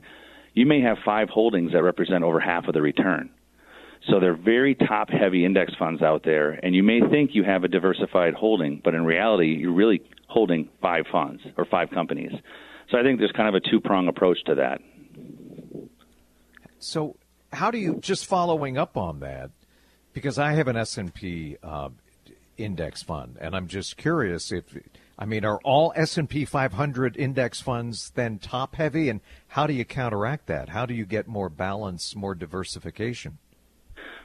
you 0.55 0.65
may 0.65 0.81
have 0.81 0.97
five 1.05 1.29
holdings 1.29 1.73
that 1.73 1.83
represent 1.83 2.25
over 2.25 2.41
half 2.41 2.69
of 2.69 2.73
the 2.73 2.81
return. 2.81 3.29
So 4.09 4.19
they're 4.19 4.35
very 4.35 4.75
top 4.75 5.11
heavy 5.11 5.45
index 5.45 5.75
funds 5.79 6.01
out 6.01 6.23
there, 6.25 6.53
and 6.53 6.75
you 6.75 6.83
may 6.83 7.01
think 7.11 7.33
you 7.35 7.45
have 7.45 7.65
a 7.65 7.69
diversified 7.69 8.33
holding, 8.33 8.81
but 8.83 8.95
in 8.95 9.05
reality, 9.05 9.59
you're 9.61 9.75
really 9.75 10.01
holding 10.29 10.71
five 10.81 11.05
funds 11.13 11.43
or 11.59 11.67
five 11.67 11.91
companies. 11.91 12.33
So 12.91 12.99
I 12.99 13.03
think 13.03 13.19
there's 13.19 13.33
kind 13.33 13.55
of 13.55 13.55
a 13.55 13.71
two 13.71 13.79
prong 13.79 14.09
approach 14.09 14.43
to 14.47 14.55
that. 14.55 14.81
So, 16.83 17.17
how 17.53 17.71
do 17.71 17.79
you 17.79 17.99
just 18.01 18.27
following 18.27 18.77
up 18.77 18.97
on 18.97 19.21
that? 19.21 19.51
Because 20.13 20.39
I 20.39 20.53
have 20.53 20.69
an 20.69 20.77
S 20.77 20.99
and 20.99 21.13
P 21.13 21.57
uh, 21.63 21.91
index 22.57 23.03
fund, 23.03 23.39
and 23.41 23.55
I'm 23.55 23.69
just 23.69 23.97
curious 23.97 24.53
if 24.53 24.77
I 25.19 25.25
mean, 25.25 25.45
are 25.45 25.61
all 25.63 25.93
S 25.95 26.19
and 26.19 26.29
P 26.29 26.45
500 26.45 27.17
index 27.17 27.61
funds 27.61 28.11
then 28.15 28.39
top 28.39 28.75
heavy, 28.75 29.09
and 29.09 29.21
how 29.49 29.67
do 29.67 29.73
you 29.73 29.85
counteract 29.85 30.47
that? 30.47 30.71
How 30.71 30.85
do 30.85 30.95
you 30.95 31.07
get 31.07 31.29
more 31.29 31.49
balance, 31.49 32.17
more 32.17 32.35
diversification? 32.35 33.39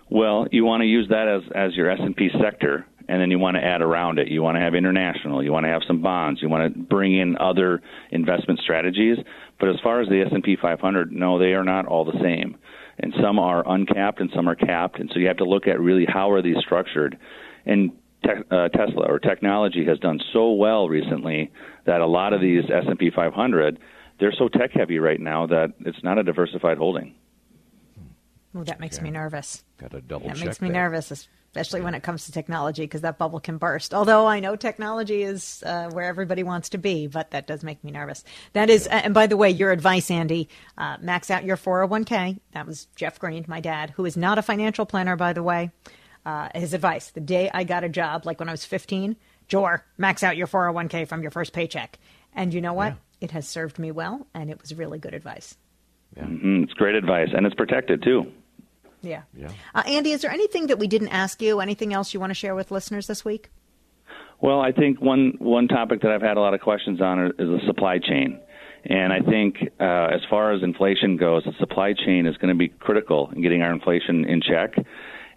Well, 0.10 0.48
you 0.52 0.66
want 0.66 0.82
to 0.82 0.88
use 0.88 1.08
that 1.10 1.28
as 1.28 1.44
as 1.54 1.76
your 1.76 1.92
S 1.92 2.00
and 2.02 2.16
P 2.16 2.30
sector, 2.42 2.88
and 3.08 3.22
then 3.22 3.32
you 3.32 3.40
want 3.40 3.56
to 3.56 3.64
add 3.64 3.82
around 3.82 4.20
it. 4.20 4.28
You 4.28 4.44
want 4.44 4.56
to 4.56 4.62
have 4.62 4.76
international. 4.76 5.44
You 5.44 5.52
want 5.52 5.66
to 5.66 5.70
have 5.70 5.82
some 5.88 6.02
bonds. 6.02 6.42
You 6.42 6.50
want 6.50 6.74
to 6.74 6.80
bring 6.80 7.18
in 7.18 7.38
other 7.38 7.82
investment 8.12 8.60
strategies. 8.60 9.18
But 9.60 9.70
as 9.70 9.76
far 9.82 10.02
as 10.02 10.10
the 10.10 10.22
S&P 10.22 10.58
500, 10.62 11.12
no, 11.12 11.40
they 11.40 11.54
are 11.54 11.64
not 11.64 11.86
all 11.86 12.06
the 12.06 12.20
same. 12.22 12.58
And 13.00 13.14
some 13.22 13.40
are 13.40 13.64
uncapped 13.68 14.20
and 14.20 14.30
some 14.36 14.50
are 14.50 14.56
capped. 14.56 15.00
And 15.00 15.10
so 15.14 15.20
you 15.20 15.28
have 15.28 15.38
to 15.38 15.46
look 15.46 15.68
at 15.68 15.80
really 15.80 16.06
how 16.08 16.32
are 16.32 16.42
these 16.42 16.58
structured. 16.60 17.18
And 17.66 17.92
uh, 18.52 18.70
Tesla 18.70 19.06
or 19.08 19.20
technology 19.20 19.86
has 19.86 20.00
done 20.00 20.20
so 20.34 20.52
well 20.52 20.90
recently 20.90 21.52
that 21.86 22.02
a 22.02 22.08
lot 22.08 22.34
of 22.34 22.42
these 22.42 22.64
S&P 22.70 23.12
500 23.16 23.80
they're 24.20 24.34
so 24.38 24.48
tech 24.48 24.72
heavy 24.72 25.00
right 25.00 25.20
now 25.20 25.46
that 25.48 25.74
it's 25.82 26.04
not 26.04 26.18
a 26.18 26.24
diversified 26.24 26.78
holding. 26.78 27.14
Oh, 28.58 28.64
that 28.64 28.80
makes 28.80 29.02
me 29.02 29.12
nervous. 29.12 29.64
Got 29.78 29.92
to 29.92 30.02
double 30.02 30.28
that 30.28 30.38
check. 30.38 30.46
makes 30.46 30.62
me 30.62 30.70
there. 30.70 30.84
nervous, 30.84 31.12
especially 31.12 31.82
when 31.82 31.94
it 31.94 32.04
comes 32.04 32.26
to 32.26 32.32
technology, 32.32 32.84
because 32.84 33.02
that 33.02 33.18
bubble 33.18 33.40
can 33.40 33.58
burst. 33.58 33.94
Although 33.94 34.26
I 34.26 34.40
know 34.40 34.56
technology 34.56 35.24
is 35.24 35.64
uh, 35.66 35.90
where 35.92 36.06
everybody 36.06 36.44
wants 36.44 36.70
to 36.70 36.78
be, 36.78 37.08
but 37.08 37.32
that 37.32 37.48
does 37.48 37.64
make 37.64 37.84
me 37.84 37.92
nervous. 37.92 38.24
That 38.54 38.70
is, 38.70 38.88
and 38.88 39.14
by 39.14 39.28
the 39.28 39.38
way, 39.38 39.50
your 39.50 39.72
advice, 39.72 40.10
Andy, 40.10 40.50
uh, 40.78 40.98
max 41.00 41.30
out 41.30 41.46
your 41.46 41.58
401k. 41.58 42.40
That 42.54 42.66
was 42.66 42.88
Jeff 42.96 43.20
Green, 43.20 43.46
my 43.48 43.60
dad, 43.60 43.92
who 43.92 44.06
is 44.06 44.18
not 44.18 44.38
a 44.38 44.42
financial 44.42 44.86
planner, 44.86 45.16
by 45.16 45.34
the 45.34 45.44
way. 45.44 45.72
Uh, 46.26 46.50
his 46.56 46.74
advice 46.74 47.12
the 47.12 47.22
day 47.22 47.50
I 47.54 47.64
got 47.64 47.86
a 47.86 47.90
job, 47.90 48.26
like 48.26 48.40
when 48.40 48.50
I 48.50 48.52
was 48.52 48.66
15, 48.66 49.16
Jor, 49.48 49.86
max 49.98 50.24
out 50.24 50.36
your 50.36 50.48
401k 50.48 51.08
from 51.08 51.22
your 51.22 51.32
first 51.32 51.54
paycheck. 51.54 52.00
And 52.34 52.54
you 52.54 52.62
know 52.62 52.74
what? 52.74 52.94
Yeah. 52.94 52.96
It 53.22 53.32
has 53.32 53.48
served 53.48 53.80
me 53.80 53.92
well, 53.92 54.28
and 54.34 54.50
it 54.50 54.62
was 54.62 54.76
really 54.76 55.00
good 55.00 55.14
advice. 55.14 55.56
Yeah. 56.16 56.24
Mm-hmm. 56.26 56.64
It's 56.64 56.74
great 56.74 56.96
advice, 56.96 57.30
and 57.34 57.46
it's 57.46 57.56
protected 57.56 58.04
too. 58.04 58.32
Yeah. 59.08 59.24
yeah. 59.36 59.50
Uh, 59.74 59.84
Andy, 59.88 60.12
is 60.12 60.22
there 60.22 60.32
anything 60.32 60.68
that 60.68 60.80
we 60.80 60.88
didn't 60.88 61.10
ask 61.10 61.42
you? 61.42 61.60
Anything 61.60 61.94
else 61.94 62.14
you 62.14 62.20
want 62.20 62.32
to 62.32 62.36
share 62.36 62.56
with 62.56 62.72
listeners 62.72 63.08
this 63.08 63.24
week? 63.24 63.50
Well, 64.40 64.62
I 64.62 64.72
think 64.72 65.02
one 65.02 65.34
one 65.40 65.68
topic 65.68 66.02
that 66.02 66.12
I've 66.12 66.22
had 66.22 66.38
a 66.38 66.40
lot 66.40 66.54
of 66.54 66.62
questions 66.62 67.02
on 67.02 67.28
is 67.28 67.34
the 67.38 67.60
supply 67.66 67.98
chain. 67.98 68.40
And 68.86 69.12
I 69.12 69.20
think 69.20 69.58
uh, 69.80 70.08
as 70.14 70.22
far 70.30 70.54
as 70.54 70.64
inflation 70.64 71.18
goes, 71.18 71.44
the 71.44 71.54
supply 71.60 71.94
chain 71.94 72.26
is 72.26 72.38
going 72.38 72.54
to 72.54 72.58
be 72.58 72.70
critical 72.70 73.32
in 73.36 73.42
getting 73.42 73.62
our 73.62 73.74
inflation 73.74 74.26
in 74.26 74.42
check. 74.42 74.76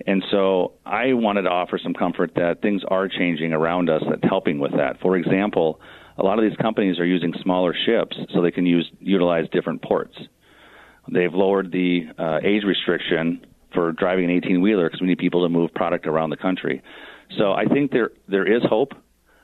And 0.06 0.22
so 0.30 0.74
I 0.86 1.14
wanted 1.14 1.42
to 1.42 1.50
offer 1.50 1.78
some 1.82 1.94
comfort 1.94 2.32
that 2.36 2.62
things 2.62 2.82
are 2.88 3.08
changing 3.08 3.52
around 3.52 3.90
us 3.90 4.02
that's 4.08 4.22
helping 4.22 4.58
with 4.58 4.72
that. 4.72 5.00
For 5.00 5.16
example, 5.16 5.80
a 6.16 6.22
lot 6.22 6.38
of 6.38 6.48
these 6.48 6.56
companies 6.58 6.98
are 6.98 7.06
using 7.06 7.32
smaller 7.42 7.74
ships 7.86 8.16
so 8.32 8.40
they 8.40 8.50
can 8.50 8.66
use 8.66 8.90
utilize 9.00 9.46
different 9.50 9.82
ports. 9.82 10.16
They've 11.10 11.32
lowered 11.32 11.72
the 11.72 12.02
uh, 12.18 12.38
age 12.44 12.62
restriction 12.64 13.44
for 13.72 13.92
driving 13.92 14.24
an 14.24 14.30
18 14.30 14.60
wheeler 14.60 14.88
because 14.88 15.00
we 15.00 15.06
need 15.08 15.18
people 15.18 15.42
to 15.42 15.48
move 15.48 15.72
product 15.74 16.06
around 16.06 16.30
the 16.30 16.36
country. 16.36 16.82
So 17.38 17.52
I 17.52 17.64
think 17.66 17.92
there 17.92 18.10
there 18.28 18.46
is 18.50 18.62
hope. 18.68 18.92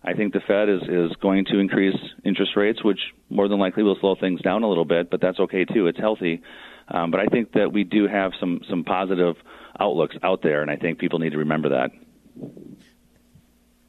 I 0.02 0.14
think 0.14 0.33
the 0.33 0.40
Fed 0.47 0.68
is 0.68 0.83
is 0.83 1.16
going 1.21 1.47
to 1.47 1.59
increase 1.59 1.97
interest 2.25 2.52
rates, 2.56 2.83
which 2.85 3.00
more 3.30 3.49
than 3.49 3.59
likely 3.59 3.83
will 3.83 3.97
slow 4.00 4.16
things 4.18 4.40
down 4.40 4.62
a 4.62 4.68
little 4.68 4.85
bit, 4.85 5.11
but 5.11 5.21
that's 5.21 5.38
okay 5.40 5.64
too. 5.64 5.87
It's 5.87 5.99
healthy. 5.99 6.42
Um, 6.88 7.11
but 7.11 7.21
I 7.21 7.26
think 7.26 7.52
that 7.52 7.73
we 7.73 7.85
do 7.85 8.06
have 8.06 8.33
some 8.38 8.61
some 8.68 8.85
positive 8.85 9.37
outlooks 9.80 10.16
out 10.23 10.42
there, 10.42 10.62
and 10.62 10.71
I 10.71 10.76
think 10.76 10.99
people 10.99 11.18
need 11.18 11.30
to 11.33 11.38
remember 11.38 11.71
that. 11.71 11.90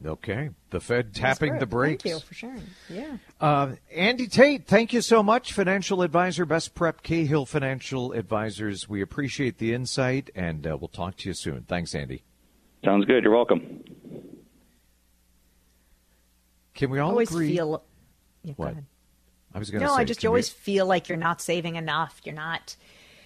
Okay. 0.08 0.50
The 0.70 0.80
Fed 0.80 1.14
tapping 1.14 1.60
the 1.60 1.66
brakes. 1.66 2.04
Thank 2.04 2.16
you 2.16 2.20
for 2.22 2.34
sharing. 2.34 2.64
Yeah. 2.90 3.18
Uh, 3.42 3.74
Andy 3.94 4.28
Tate, 4.28 4.66
thank 4.66 4.94
you 4.94 5.02
so 5.02 5.22
much. 5.22 5.52
Financial 5.54 6.02
advisor, 6.02 6.46
best 6.46 6.74
prep, 6.76 7.04
Cahill 7.04 7.46
Financial 7.46 8.14
Advisors. 8.14 8.88
We 8.88 9.02
appreciate 9.02 9.58
the 9.58 9.74
insight, 9.74 10.30
and 10.36 10.66
uh, 10.66 10.78
we'll 10.80 10.88
talk 10.88 11.18
to 11.18 11.30
you 11.30 11.34
soon. 11.34 11.64
Thanks, 11.68 11.94
Andy. 11.94 12.24
Sounds 12.86 13.06
good. 13.06 13.24
You're 13.24 13.34
welcome. 13.36 13.84
Can 16.74 16.90
we 16.90 17.00
all 17.00 17.12
always 17.12 17.30
agree? 17.32 17.54
feel. 17.56 17.84
Yeah, 18.44 18.54
go 18.54 18.64
What? 18.64 18.72
ahead. 18.74 18.86
I 19.54 19.60
was 19.60 19.72
going 19.72 19.82
to 19.82 19.88
say 19.88 19.92
No, 19.92 19.96
say. 19.98 20.02
I 20.02 20.06
just 20.06 20.20
can 20.20 20.28
you 20.28 20.32
we- 20.32 20.36
always 20.36 20.50
feel 20.50 20.86
like 20.86 21.10
you're 21.10 21.18
not 21.18 21.42
saving 21.42 21.76
enough. 21.76 22.22
You're 22.24 22.36
not. 22.36 22.76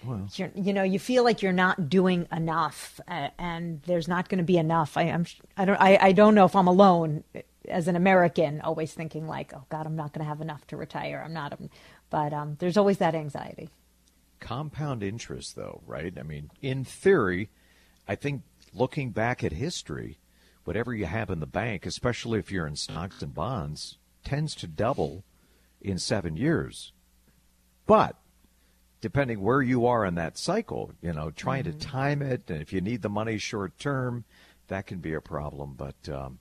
Well. 0.05 0.27
You 0.55 0.73
know, 0.73 0.83
you 0.83 0.97
feel 0.99 1.23
like 1.23 1.41
you're 1.41 1.51
not 1.51 1.89
doing 1.89 2.27
enough, 2.31 2.99
uh, 3.07 3.29
and 3.37 3.81
there's 3.83 4.07
not 4.07 4.29
going 4.29 4.39
to 4.39 4.43
be 4.43 4.57
enough. 4.57 4.97
I, 4.97 5.03
I'm, 5.03 5.25
I 5.55 5.65
don't, 5.65 5.79
I, 5.79 5.97
I 6.01 6.11
don't 6.11 6.33
know 6.33 6.45
if 6.45 6.55
I'm 6.55 6.67
alone 6.67 7.23
as 7.67 7.87
an 7.87 7.95
American, 7.95 8.61
always 8.61 8.93
thinking 8.93 9.27
like, 9.27 9.53
oh 9.53 9.63
God, 9.69 9.85
I'm 9.85 9.95
not 9.95 10.13
going 10.13 10.25
to 10.25 10.29
have 10.29 10.41
enough 10.41 10.65
to 10.67 10.77
retire. 10.77 11.21
I'm 11.23 11.33
not, 11.33 11.59
but 12.09 12.33
um, 12.33 12.55
there's 12.59 12.77
always 12.77 12.97
that 12.97 13.13
anxiety. 13.13 13.69
compound 14.41 15.03
interest, 15.03 15.55
though, 15.55 15.81
right? 15.85 16.13
I 16.19 16.23
mean, 16.23 16.51
in 16.61 16.83
theory, 16.83 17.49
I 18.07 18.15
think 18.15 18.41
looking 18.73 19.11
back 19.11 19.43
at 19.43 19.53
history, 19.53 20.17
whatever 20.65 20.93
you 20.93 21.05
have 21.05 21.29
in 21.29 21.39
the 21.39 21.45
bank, 21.45 21.85
especially 21.85 22.39
if 22.39 22.51
you're 22.51 22.67
in 22.67 22.75
stocks 22.75 23.21
and 23.21 23.33
bonds, 23.33 23.97
tends 24.23 24.55
to 24.55 24.67
double 24.67 25.23
in 25.79 25.97
seven 25.97 26.35
years. 26.35 26.91
But 27.87 28.17
depending 29.01 29.41
where 29.41 29.61
you 29.61 29.85
are 29.85 30.05
in 30.05 30.15
that 30.15 30.37
cycle, 30.37 30.93
you 31.01 31.11
know, 31.11 31.31
trying 31.31 31.63
to 31.65 31.73
time 31.73 32.21
it, 32.21 32.49
and 32.49 32.61
if 32.61 32.71
you 32.71 32.81
need 32.81 33.01
the 33.01 33.09
money 33.09 33.37
short 33.37 33.77
term, 33.79 34.23
that 34.67 34.87
can 34.87 34.99
be 34.99 35.13
a 35.13 35.21
problem. 35.21 35.73
But 35.75 36.07
um, 36.09 36.39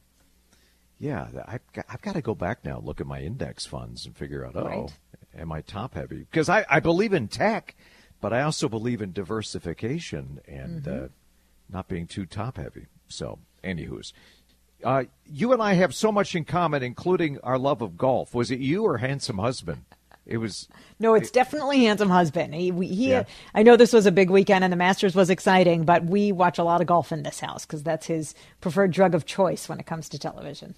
yeah, 0.98 1.28
I've 1.46 1.72
got, 1.72 1.86
I've 1.88 2.02
got 2.02 2.14
to 2.14 2.22
go 2.22 2.34
back 2.34 2.64
now, 2.64 2.78
look 2.78 3.00
at 3.00 3.06
my 3.06 3.20
index 3.20 3.64
funds, 3.66 4.04
and 4.06 4.14
figure 4.16 4.44
out, 4.46 4.54
oh, 4.56 4.64
Right. 4.64 4.94
am 5.36 5.50
I 5.50 5.62
top 5.62 5.94
heavy? 5.94 6.18
Because 6.30 6.48
I, 6.48 6.64
I 6.68 6.80
believe 6.80 7.12
in 7.14 7.28
tech, 7.28 7.74
but 8.20 8.32
I 8.32 8.42
also 8.42 8.68
believe 8.68 9.00
in 9.00 9.12
diversification 9.12 10.40
and 10.46 10.86
uh, 10.86 11.08
not 11.72 11.88
being 11.88 12.06
too 12.06 12.26
top 12.26 12.58
heavy. 12.58 12.86
So, 13.08 13.38
anywho's. 13.64 14.12
Uh, 14.84 15.04
you 15.26 15.52
and 15.52 15.60
I 15.62 15.74
have 15.74 15.94
so 15.94 16.10
much 16.12 16.34
in 16.34 16.44
common, 16.44 16.82
including 16.82 17.38
our 17.40 17.58
love 17.58 17.82
of 17.82 17.96
golf. 17.98 18.34
Was 18.34 18.50
it 18.50 18.60
you 18.60 18.84
or 18.84 18.98
handsome 18.98 19.38
husband? 19.38 19.84
It 20.30 20.38
was. 20.38 20.68
No, 21.00 21.14
it's 21.14 21.30
definitely 21.30 21.84
handsome 21.84 22.08
husband. 22.08 22.54
He, 22.54 22.70
we- 22.70 22.86
he 22.86 23.10
Yeah. 23.10 23.24
I 23.54 23.62
know 23.64 23.76
this 23.76 23.92
was 23.92 24.06
a 24.06 24.12
big 24.12 24.30
weekend 24.30 24.62
and 24.64 24.72
the 24.72 24.76
Masters 24.76 25.14
was 25.14 25.28
exciting, 25.28 25.84
but 25.84 26.04
we 26.04 26.30
watch 26.30 26.56
a 26.58 26.64
lot 26.64 26.80
of 26.80 26.86
golf 26.86 27.10
in 27.10 27.24
this 27.24 27.40
house 27.40 27.66
because 27.66 27.82
that's 27.82 28.06
his 28.06 28.34
preferred 28.60 28.92
drug 28.92 29.14
of 29.14 29.26
choice 29.26 29.68
when 29.68 29.80
it 29.80 29.86
comes 29.86 30.08
to 30.10 30.18
television. 30.18 30.74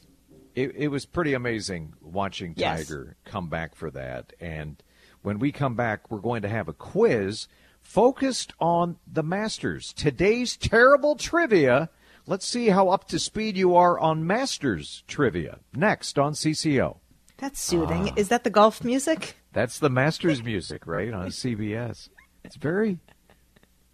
It, 0.54 0.74
it 0.74 0.88
was 0.88 1.04
pretty 1.06 1.34
amazing 1.34 1.92
watching 2.00 2.54
Yes. 2.56 2.78
Tiger 2.88 3.16
come 3.24 3.48
back 3.48 3.74
for 3.74 3.90
that. 3.90 4.32
And 4.40 4.82
when 5.20 5.38
we 5.38 5.52
come 5.52 5.76
back, 5.76 6.10
we're 6.10 6.18
going 6.20 6.42
to 6.42 6.48
have 6.48 6.68
a 6.68 6.72
quiz 6.72 7.46
focused 7.82 8.52
on 8.58 8.96
the 9.06 9.22
Masters. 9.22 9.92
Today's 9.92 10.56
terrible 10.56 11.16
trivia. 11.16 11.90
Let's 12.26 12.46
see 12.46 12.68
how 12.68 12.88
up 12.88 13.08
to 13.08 13.18
speed 13.18 13.56
you 13.56 13.74
are 13.76 13.98
on 13.98 14.26
Masters 14.26 15.04
trivia. 15.08 15.58
Next 15.74 16.18
on 16.18 16.32
CCO. 16.32 16.98
That's 17.38 17.60
soothing. 17.60 18.10
Ah. 18.10 18.14
Is 18.16 18.28
that 18.28 18.44
the 18.44 18.50
golf 18.50 18.84
music? 18.84 19.36
That's 19.52 19.78
the 19.78 19.90
Masters 19.90 20.42
music, 20.42 20.86
right, 20.86 21.12
on 21.12 21.28
CBS. 21.28 22.08
It's 22.44 22.56
very, 22.56 22.98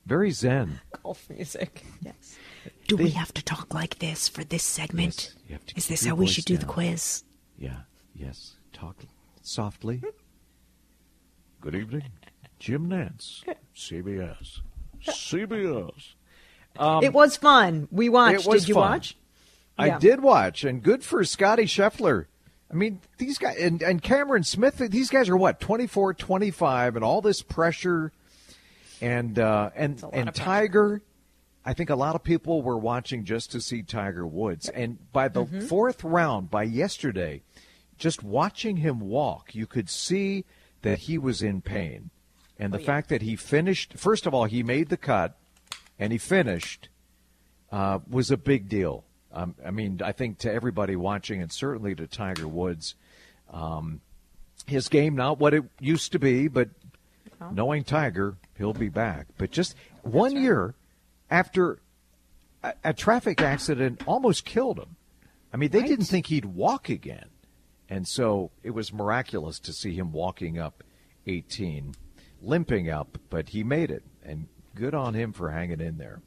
very 0.06 0.30
zen. 0.30 0.80
Golf 1.02 1.28
music. 1.28 1.84
Yes. 2.00 2.38
Do 2.86 2.96
we 2.96 3.10
have 3.10 3.32
to 3.34 3.42
talk 3.42 3.74
like 3.74 3.98
this 3.98 4.28
for 4.28 4.44
this 4.44 4.62
segment? 4.62 5.34
Yes, 5.34 5.44
you 5.48 5.52
have 5.54 5.66
to 5.66 5.76
Is 5.76 5.88
this 5.88 6.04
how 6.06 6.14
we 6.14 6.26
should 6.26 6.44
do 6.44 6.56
the 6.56 6.64
quiz? 6.66 7.24
Yeah, 7.58 7.80
yes. 8.14 8.54
Talk 8.72 8.96
softly. 9.42 10.02
Good 11.60 11.74
evening. 11.74 12.04
Jim 12.60 12.88
Nantz, 12.88 13.42
CBS. 13.76 14.60
CBS. 15.06 16.14
it 17.02 17.12
was 17.12 17.36
fun. 17.36 17.88
We 17.90 18.08
watched. 18.08 18.46
Um, 18.46 18.52
it 18.52 18.54
was 18.54 18.62
Did 18.62 18.68
you 18.68 18.74
fun. 18.76 18.90
watch? 18.90 19.16
I 19.76 19.86
Yeah. 19.86 19.98
did 19.98 20.20
watch, 20.22 20.64
and 20.64 20.82
good 20.82 21.04
for 21.04 21.24
Scottie 21.24 21.64
Scheffler. 21.64 22.26
I 22.70 22.74
mean, 22.74 23.00
these 23.16 23.38
guys, 23.38 23.56
and, 23.58 23.82
and 23.82 24.02
Cameron 24.02 24.44
Smith, 24.44 24.76
these 24.76 25.08
guys 25.08 25.28
are 25.28 25.36
what, 25.36 25.58
24, 25.58 26.14
25, 26.14 26.96
and 26.96 27.04
all 27.04 27.22
this 27.22 27.40
pressure. 27.42 28.12
And, 29.00 29.38
uh, 29.38 29.70
and, 29.74 30.02
and. 30.12 30.34
Tiger, 30.34 31.00
I 31.64 31.72
think 31.72 31.88
a 31.88 31.94
lot 31.96 32.14
of 32.14 32.22
people 32.22 32.60
were 32.62 32.76
watching 32.76 33.24
just 33.24 33.52
to 33.52 33.60
see 33.60 33.82
Tiger 33.82 34.26
Woods. 34.26 34.68
And 34.68 34.98
by 35.12 35.28
the 35.28 35.44
Mm-hmm. 35.44 35.60
fourth 35.60 36.04
round, 36.04 36.50
by 36.50 36.64
yesterday, 36.64 37.40
just 37.96 38.22
watching 38.22 38.78
him 38.78 39.00
walk, 39.00 39.54
you 39.54 39.66
could 39.66 39.88
see 39.88 40.44
that 40.82 40.98
he 41.00 41.16
was 41.16 41.42
in 41.42 41.62
pain. 41.62 42.10
And 42.58 42.74
Oh, 42.74 42.78
the 42.78 42.84
fact 42.84 43.08
that 43.08 43.22
he 43.22 43.34
finished, 43.36 43.94
first 43.94 44.26
of 44.26 44.34
all, 44.34 44.44
he 44.44 44.62
made 44.62 44.88
the 44.90 44.96
cut 44.96 45.36
and 45.98 46.12
he 46.12 46.18
finished 46.18 46.88
uh, 47.72 48.00
was 48.10 48.30
a 48.30 48.36
big 48.36 48.68
deal. 48.68 49.04
Um, 49.32 49.54
I 49.64 49.70
mean, 49.70 50.00
I 50.02 50.12
think 50.12 50.38
to 50.38 50.52
everybody 50.52 50.96
watching, 50.96 51.42
and 51.42 51.52
certainly 51.52 51.94
to 51.94 52.06
Tiger 52.06 52.48
Woods, 52.48 52.94
um, 53.52 54.00
his 54.66 54.88
game 54.88 55.16
not 55.16 55.38
what 55.38 55.54
it 55.54 55.64
used 55.80 56.12
to 56.12 56.18
be, 56.18 56.48
but 56.48 56.70
knowing 57.52 57.84
Tiger, 57.84 58.36
he'll 58.56 58.72
be 58.72 58.88
back. 58.88 59.26
But 59.36 59.50
just 59.50 59.74
one 60.02 60.36
year 60.36 60.74
after 61.30 61.78
a, 62.62 62.74
a 62.84 62.92
traffic 62.92 63.40
accident 63.40 64.02
almost 64.06 64.44
killed 64.44 64.78
him. 64.78 64.96
I 65.52 65.56
mean, 65.56 65.70
they 65.70 65.82
didn't 65.82 66.06
think 66.06 66.26
he'd 66.26 66.44
walk 66.44 66.88
again, 66.88 67.28
and 67.88 68.06
so 68.06 68.50
it 68.62 68.70
was 68.70 68.92
miraculous 68.92 69.58
to 69.60 69.72
see 69.72 69.94
him 69.94 70.12
walking 70.12 70.58
up 70.58 70.84
18, 71.26 71.94
limping 72.42 72.90
up, 72.90 73.18
but 73.30 73.50
he 73.50 73.64
made 73.64 73.90
it, 73.90 74.02
and 74.22 74.46
good 74.74 74.94
on 74.94 75.14
him 75.14 75.32
for 75.32 75.50
hanging 75.50 75.80
in 75.80 75.96
there. 75.96 76.20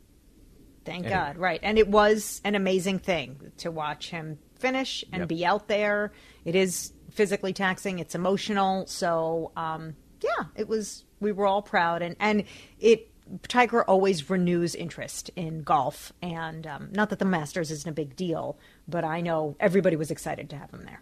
Thank. 0.86 1.08
God. 1.08 1.38
Right. 1.38 1.60
And 1.62 1.78
it 1.78 1.88
was 1.88 2.42
an 2.44 2.56
amazing 2.56 3.00
thing 3.00 3.52
to 3.58 3.70
watch 3.72 4.10
him 4.10 4.40
finish 4.60 5.04
and 5.12 5.22
Yep. 5.22 5.30
be 5.30 5.46
out 5.46 5.68
there. 5.68 6.12
It 6.46 6.56
is 6.56 6.94
physically 7.12 7.54
taxing, 7.54 8.00
it's 8.00 8.16
emotional. 8.16 8.88
So, 8.88 9.52
um, 9.56 9.96
yeah, 10.22 10.46
it 10.56 10.68
was, 10.68 11.04
we 11.20 11.32
were 11.32 11.46
all 11.46 11.62
proud. 11.62 12.02
And, 12.02 12.16
and 12.20 12.46
it, 12.80 13.08
Tiger 13.48 13.84
always 13.84 14.30
renews 14.30 14.76
interest 14.76 15.30
in 15.36 15.64
golf. 15.64 16.12
And 16.22 16.66
um, 16.68 16.90
not 16.92 17.10
that 17.12 17.20
the 17.20 17.26
Masters 17.26 17.70
isn't 17.72 17.90
a 17.90 17.94
big 17.94 18.16
deal, 18.16 18.58
but 18.88 19.04
I 19.04 19.22
know 19.22 19.56
everybody 19.60 19.96
was 19.96 20.10
excited 20.12 20.50
to 20.52 20.58
have 20.58 20.72
him 20.72 20.84
there. 20.86 21.02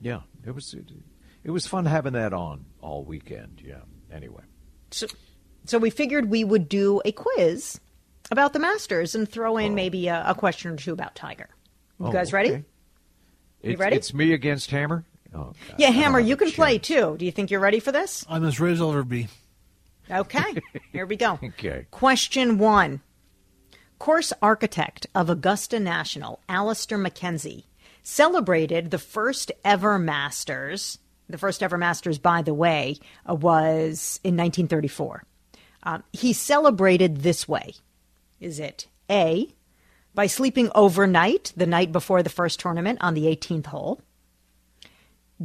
Yeah, 0.00 0.20
it 0.46 0.54
was 0.54 0.72
it, 0.74 0.86
it 1.44 1.50
was 1.50 1.66
fun 1.66 1.84
having 1.86 2.14
that 2.14 2.32
on 2.32 2.64
all 2.80 3.04
weekend. 3.04 3.62
Yeah. 3.64 3.80
Anyway, 4.12 4.42
So, 4.90 5.06
so 5.66 5.78
we 5.78 5.90
figured 5.90 6.30
we 6.30 6.42
would 6.42 6.68
do 6.68 7.00
a 7.04 7.12
quiz 7.12 7.80
about 8.30 8.52
the 8.52 8.58
Masters 8.58 9.14
and 9.14 9.28
throw 9.28 9.56
in 9.56 9.74
maybe 9.74 10.08
a, 10.08 10.22
a 10.26 10.34
question 10.34 10.70
or 10.72 10.76
two 10.76 10.92
about 10.92 11.14
Tiger. 11.14 11.48
You 11.98 12.06
Oh, 12.06 12.12
guys 12.12 12.32
ready? 12.32 12.50
okay. 12.50 12.64
You 13.62 13.70
It's- 13.72 13.78
ready? 13.78 13.96
It's 13.96 14.14
me 14.14 14.32
against 14.32 14.70
Hammer. 14.70 15.04
Oh, 15.34 15.38
God, 15.38 15.54
Yeah, 15.78 15.90
Hammer, 15.90 16.18
you 16.18 16.34
a 16.34 16.36
can 16.36 16.50
play 16.50 16.78
too. 16.78 17.16
Do 17.18 17.24
you 17.24 17.30
think 17.32 17.50
you're 17.50 17.60
ready 17.60 17.78
for 17.80 17.92
this? 17.92 18.24
I'm 18.28 18.44
as 18.44 18.58
ready 18.58 18.74
as 18.74 18.80
I'll 18.80 18.90
ever 18.90 19.04
be. 19.04 19.28
Okay, 20.10 20.60
here 20.92 21.06
we 21.06 21.16
go. 21.16 21.38
Okay. 21.42 21.86
Question 21.90 22.58
one 22.58 23.00
Course 24.00 24.32
architect 24.42 25.06
of 25.14 25.28
Augusta 25.30 25.78
National, 25.78 26.40
Alister 26.48 26.96
MacKenzie, 26.98 27.64
celebrated 28.02 28.90
the 28.90 28.98
first 28.98 29.52
ever 29.64 29.98
Masters. 29.98 30.98
The 31.28 31.38
first 31.38 31.62
ever 31.62 31.78
Masters, 31.78 32.18
by 32.18 32.42
the 32.42 32.54
way, 32.54 32.96
uh, 33.28 33.34
was 33.34 34.18
in 34.24 34.36
1934. 34.36 35.22
Um, 35.84 36.02
he 36.12 36.32
celebrated 36.32 37.18
this 37.18 37.46
way. 37.46 37.74
Is 38.40 38.58
it 38.58 38.88
A, 39.10 39.54
by 40.14 40.26
sleeping 40.26 40.70
overnight 40.74 41.52
the 41.56 41.66
night 41.66 41.92
before 41.92 42.22
the 42.22 42.30
first 42.30 42.58
tournament 42.58 42.98
on 43.02 43.14
the 43.14 43.26
18th 43.26 43.66
hole? 43.66 44.00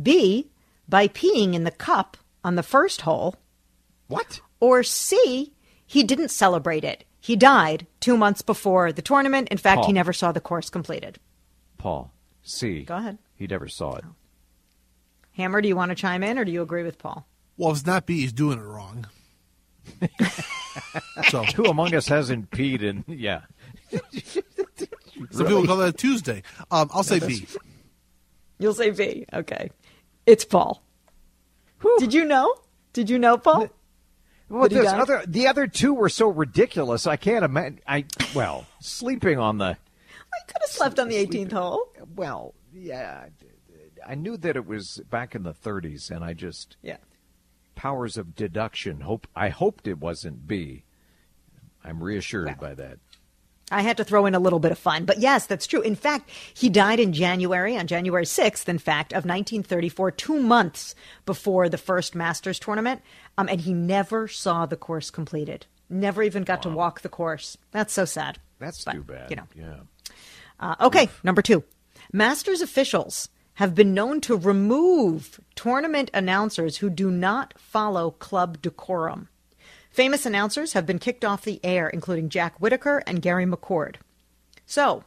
B, 0.01 0.49
by 0.87 1.07
peeing 1.07 1.53
in 1.53 1.65
the 1.65 1.71
cup 1.71 2.17
on 2.43 2.55
the 2.55 2.63
first 2.63 3.01
hole? 3.01 3.35
What? 4.07 4.39
Or 4.59 4.81
C, 4.81 5.53
he 5.85 6.03
didn't 6.03 6.29
celebrate 6.29 6.83
it. 6.83 7.03
He 7.19 7.35
died 7.35 7.87
two 7.99 8.17
months 8.17 8.41
before 8.41 8.91
the 8.91 9.01
tournament. 9.01 9.49
In 9.49 9.57
fact, 9.57 9.79
Paul. 9.79 9.87
he 9.87 9.93
never 9.93 10.13
saw 10.13 10.31
the 10.31 10.39
course 10.39 10.69
completed. 10.69 11.19
Paul. 11.77 12.13
C. 12.43 12.83
Go 12.83 12.97
ahead. 12.97 13.17
He 13.35 13.47
never 13.47 13.67
saw 13.67 13.95
it. 13.95 14.05
Oh. 14.07 14.13
Hammer, 15.31 15.59
do 15.61 15.67
you 15.67 15.75
want 15.75 15.89
to 15.89 15.95
chime 15.95 16.23
in 16.23 16.37
or 16.37 16.45
do 16.45 16.51
you 16.51 16.61
agree 16.61 16.83
with 16.83 16.99
Paul? 16.99 17.27
Well, 17.57 17.71
if 17.71 17.77
it's 17.77 17.85
not 17.85 18.05
B, 18.05 18.21
he's 18.21 18.31
doing 18.31 18.59
it 18.59 18.63
wrong. 18.63 19.07
so 21.29 21.43
Who 21.43 21.65
among 21.65 21.93
us 21.95 22.07
hasn't 22.07 22.51
peed 22.51 22.81
in? 22.81 23.03
Yeah. 23.07 23.41
some 25.31 25.45
people 25.45 25.65
call 25.65 25.77
that 25.77 25.89
a 25.89 25.93
Tuesday. 25.93 26.43
Um, 26.71 26.89
I'll 26.93 27.03
say 27.03 27.19
B. 27.19 27.47
You'll 28.59 28.73
say 28.73 28.91
B. 28.91 29.25
Okay. 29.33 29.69
It's 30.25 30.45
Paul. 30.45 30.81
Did 31.99 32.13
you 32.13 32.25
know? 32.25 32.55
Did 32.93 33.09
you 33.09 33.19
know, 33.19 33.37
Paul? 33.37 33.69
Well, 34.47 34.69
this 34.69 34.87
other, 34.87 35.23
the 35.27 35.47
other 35.47 35.67
two 35.67 35.93
were 35.93 36.09
so 36.09 36.27
ridiculous. 36.27 37.07
I 37.07 37.15
can't 37.15 37.43
imagine. 37.43 37.79
I 37.87 38.05
well, 38.35 38.65
sleeping 38.79 39.39
on 39.39 39.57
the 39.57 39.65
I 40.35 40.45
could 40.47 40.57
have 40.61 40.69
slept 40.69 40.99
on 40.99 41.07
the 41.07 41.15
18th 41.15 41.51
hole. 41.51 41.93
well, 42.15 42.53
yeah. 42.73 43.25
I 44.07 44.13
knew 44.15 44.37
that 44.37 44.55
it 44.55 44.67
was 44.67 45.01
back 45.09 45.33
in 45.33 45.43
the 45.43 45.53
30s, 45.53 46.11
and 46.11 46.23
I 46.23 46.33
just 46.33 46.77
Yeah. 46.83 46.97
Powers 47.75 48.17
of 48.17 48.35
deduction. 48.35 49.01
Hope 49.01 49.27
I 49.35 49.49
hoped 49.49 49.87
it 49.87 49.99
wasn't 49.99 50.47
B. 50.47 50.83
I'm 51.83 52.03
reassured 52.03 52.57
by 52.59 52.73
that. 52.75 52.97
I 53.71 53.81
had 53.81 53.97
to 53.97 54.03
throw 54.03 54.25
in 54.27 54.35
a 54.35 54.39
little 54.39 54.59
bit 54.59 54.71
of 54.71 54.77
fun. 54.77 55.05
But 55.05 55.19
yes, 55.19 55.47
that's 55.47 55.65
true. 55.65 55.81
In 55.81 55.95
fact, 55.95 56.29
he 56.53 56.69
died 56.69 56.99
in 56.99 57.13
January, 57.13 57.75
on 57.77 57.87
January 57.87 58.25
6th, 58.25 58.69
in 58.69 58.77
fact, 58.77 59.11
of 59.11 59.25
1934, 59.25 60.11
two 60.11 60.39
months 60.39 60.93
before 61.25 61.67
the 61.67 61.77
first 61.77 62.13
Masters 62.13 62.59
tournament. 62.59 63.01
Um, 63.37 63.49
and 63.49 63.61
he 63.61 63.73
never 63.73 64.27
saw 64.27 64.65
the 64.65 64.77
course 64.77 65.09
completed. 65.09 65.65
Never 65.89 66.21
even 66.21 66.43
got 66.43 66.61
to 66.63 66.69
walk 66.69 67.01
the 67.01 67.09
course. 67.09 67.57
That's 67.71 67.93
so 67.93 68.05
sad. 68.05 68.39
That's 68.59 68.83
But, 68.83 68.93
too 68.93 69.03
bad. 69.03 69.29
You 69.29 69.35
know. 69.37 69.47
Yeah. 69.55 69.79
Uh, 70.59 70.75
okay, 70.81 71.09
number 71.23 71.41
two. 71.41 71.63
Masters 72.13 72.61
officials 72.61 73.29
have 73.55 73.75
been 73.75 73.93
known 73.93 74.21
to 74.21 74.35
remove 74.37 75.39
tournament 75.55 76.11
announcers 76.13 76.77
who 76.77 76.89
do 76.89 77.09
not 77.09 77.53
follow 77.57 78.11
club 78.11 78.61
decorum. 78.61 79.29
Famous 79.89 80.25
announcers 80.25 80.73
have 80.73 80.85
been 80.85 80.99
kicked 80.99 81.23
off 81.23 81.43
the 81.43 81.61
air, 81.63 81.87
including 81.87 82.29
Jack 82.29 82.57
Whitaker 82.59 83.01
and 83.07 83.21
Gary 83.21 83.45
McCord. 83.45 83.95
So, 84.65 85.05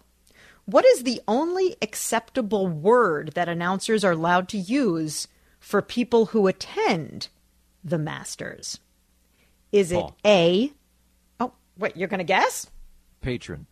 what 0.64 0.87
is 0.87 1.02
the 1.02 1.20
only 1.28 1.76
acceptable 1.82 2.66
word 2.66 3.32
that 3.34 3.48
announcers 3.48 4.02
are 4.02 4.12
allowed 4.12 4.48
to 4.50 4.58
use 4.58 5.28
for 5.61 5.82
people 5.82 6.26
who 6.26 6.46
attend 6.46 7.28
the 7.84 7.98
Masters? 7.98 8.78
Is 9.72 9.92
it. 9.92 10.04
A? 10.24 10.72
Oh, 11.38 11.52
wait, 11.76 11.96
you're 11.96 12.08
going 12.08 12.18
to 12.18 12.24
guess? 12.24 12.70
Patron. 13.20 13.66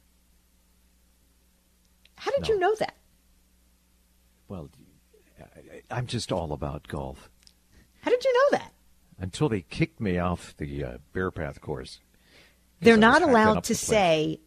How 2.17 2.31
did 2.33 2.49
you 2.49 2.59
know 2.59 2.75
that? 2.77 2.95
Well, 4.49 4.71
I, 5.41 5.83
I'm 5.91 6.07
just 6.07 6.33
all 6.33 6.53
about 6.53 6.89
golf. 6.89 7.31
How 8.01 8.11
did 8.11 8.25
you 8.25 8.33
know 8.33 8.59
that? 8.59 8.73
Until 9.19 9.49
they 9.49 9.63
kicked 9.63 10.01
me 10.01 10.19
off 10.19 10.55
the 10.57 10.85
uh, 10.85 10.99
Bearpath 11.15 11.61
course. 11.61 12.01
They're 12.81 12.97
not 12.97 13.23
allowed 13.23 13.65
to 13.65 13.73
the 13.73 13.79
say 13.79 14.41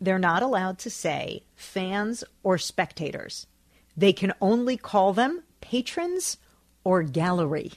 they're 0.00 0.18
not 0.18 0.42
allowed 0.42 0.78
to 0.80 0.90
say 0.90 1.44
fans 1.54 2.24
or 2.42 2.58
spectators. 2.58 3.46
They 3.96 4.12
can 4.12 4.32
only 4.40 4.76
call 4.76 5.12
them 5.12 5.42
patrons 5.60 6.36
or 6.84 7.02
gallery. 7.02 7.72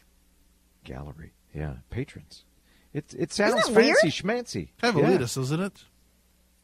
gallery. 0.84 1.34
Yeah, 1.54 1.76
patrons. 1.90 2.44
It 2.94 3.14
it 3.14 3.32
Isn't 3.32 3.32
sounds 3.32 3.68
that 3.68 3.76
weird? 3.76 3.98
fancy 4.02 4.24
schmancy. 4.24 4.70
Kind 4.82 4.98
of 4.98 5.02
yeah. 5.04 5.18
elitist, 5.18 5.38
isn't 5.38 5.62
it? 5.62 5.84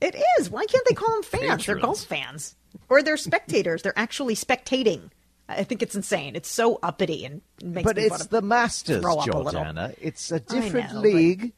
It 0.01 0.15
is. 0.39 0.49
Why 0.49 0.65
can't 0.65 0.85
they 0.87 0.95
call 0.95 1.11
them 1.11 1.23
fans? 1.23 1.65
They're 1.65 1.75
golf 1.75 2.03
fans. 2.03 2.55
Or 2.89 3.01
they're 3.01 3.17
spectators. 3.17 3.81
they're 3.81 3.97
actually 3.97 4.35
spectating. 4.35 5.09
I 5.47 5.63
think 5.63 5.81
it's 5.81 5.95
insane. 5.95 6.35
It's 6.35 6.49
so 6.49 6.79
uppity 6.81 7.25
and 7.25 7.41
makes 7.63 7.85
But 7.85 7.97
it's 7.97 8.27
the 8.27 8.41
Masters. 8.41 9.03
Jordana. 9.03 9.95
It's 10.01 10.31
a 10.31 10.39
different 10.39 10.93
know, 10.93 11.01
league. 11.01 11.53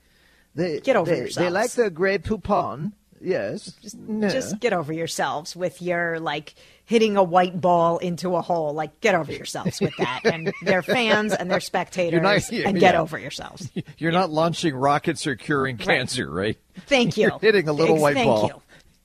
They, 0.56 0.80
Get 0.80 0.96
over 0.96 1.10
they, 1.10 1.30
They 1.30 1.50
like 1.50 1.72
the 1.72 1.90
Grey 1.90 2.18
Poupon. 2.18 2.94
Yes. 3.22 3.74
No. 3.96 4.30
Just 4.30 4.60
get 4.60 4.74
over 4.74 4.92
yourselves 4.94 5.56
with 5.56 5.82
your 5.82 6.20
like 6.20 6.56
hitting 6.88 7.18
a 7.18 7.24
white 7.24 7.60
ball 7.60 7.98
into 7.98 8.36
a 8.38 8.42
hole. 8.42 8.74
Like 8.74 9.02
get 9.02 9.14
over 9.14 9.32
yourselves 9.32 9.80
with 9.82 9.96
that. 9.98 10.22
and 10.24 10.52
they're 10.64 10.82
fans 10.82 11.34
and 11.34 11.52
they're 11.52 11.60
spectators 11.60 12.22
not- 12.22 12.52
yeah, 12.52 12.68
and 12.70 12.80
get 12.80 12.96
yeah. 12.96 13.02
over 13.02 13.20
yourselves. 13.20 13.70
You're 13.98 14.14
not 14.14 14.32
launching 14.32 14.74
rockets 14.74 15.28
or 15.28 15.36
curing 15.36 15.78
cancer, 15.78 16.32
right? 16.32 16.58
Thank 16.88 17.18
you. 17.18 17.24
You're 17.28 17.40
hitting 17.40 17.68
a 17.68 17.74
little 17.74 18.00
white 18.00 18.16
thank 18.16 18.28
ball. 18.28 18.48
you. 18.48 18.62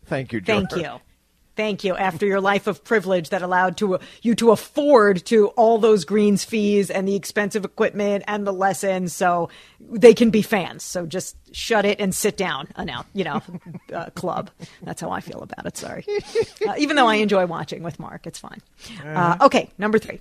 Thank 0.06 0.32
you, 0.32 0.40
Thank 0.40 0.74
you. 0.76 1.00
Thank 1.54 1.84
you. 1.84 1.94
After 1.94 2.24
your 2.24 2.40
life 2.40 2.66
of 2.66 2.82
privilege 2.82 3.28
that 3.28 3.42
allowed 3.42 3.76
to 3.78 3.98
you 4.22 4.34
to 4.36 4.52
afford 4.52 5.24
to 5.26 5.48
all 5.48 5.78
those 5.78 6.04
greens 6.04 6.44
fees 6.44 6.90
and 6.90 7.06
the 7.06 7.14
expensive 7.14 7.64
equipment 7.64 8.24
and 8.26 8.46
the 8.46 8.52
lessons, 8.52 9.14
so 9.14 9.50
they 9.78 10.14
can 10.14 10.30
be 10.30 10.40
fans. 10.40 10.82
So 10.82 11.04
just 11.04 11.36
shut 11.54 11.84
it 11.84 12.00
and 12.00 12.14
sit 12.14 12.38
down. 12.38 12.68
Announce, 12.76 13.08
you 13.12 13.24
know, 13.24 13.42
uh, 13.92 14.10
club. 14.10 14.50
That's 14.82 15.00
how 15.02 15.10
I 15.10 15.20
feel 15.20 15.42
about 15.42 15.66
it. 15.66 15.76
Sorry. 15.76 16.06
Uh, 16.66 16.74
even 16.78 16.94
though 16.94 17.08
I 17.08 17.16
enjoy 17.16 17.44
watching 17.46 17.82
with 17.82 17.98
Mark, 17.98 18.24
it's 18.24 18.38
fine. 18.38 18.60
Uh, 19.04 19.36
okay, 19.40 19.68
number 19.78 19.98
three. 19.98 20.20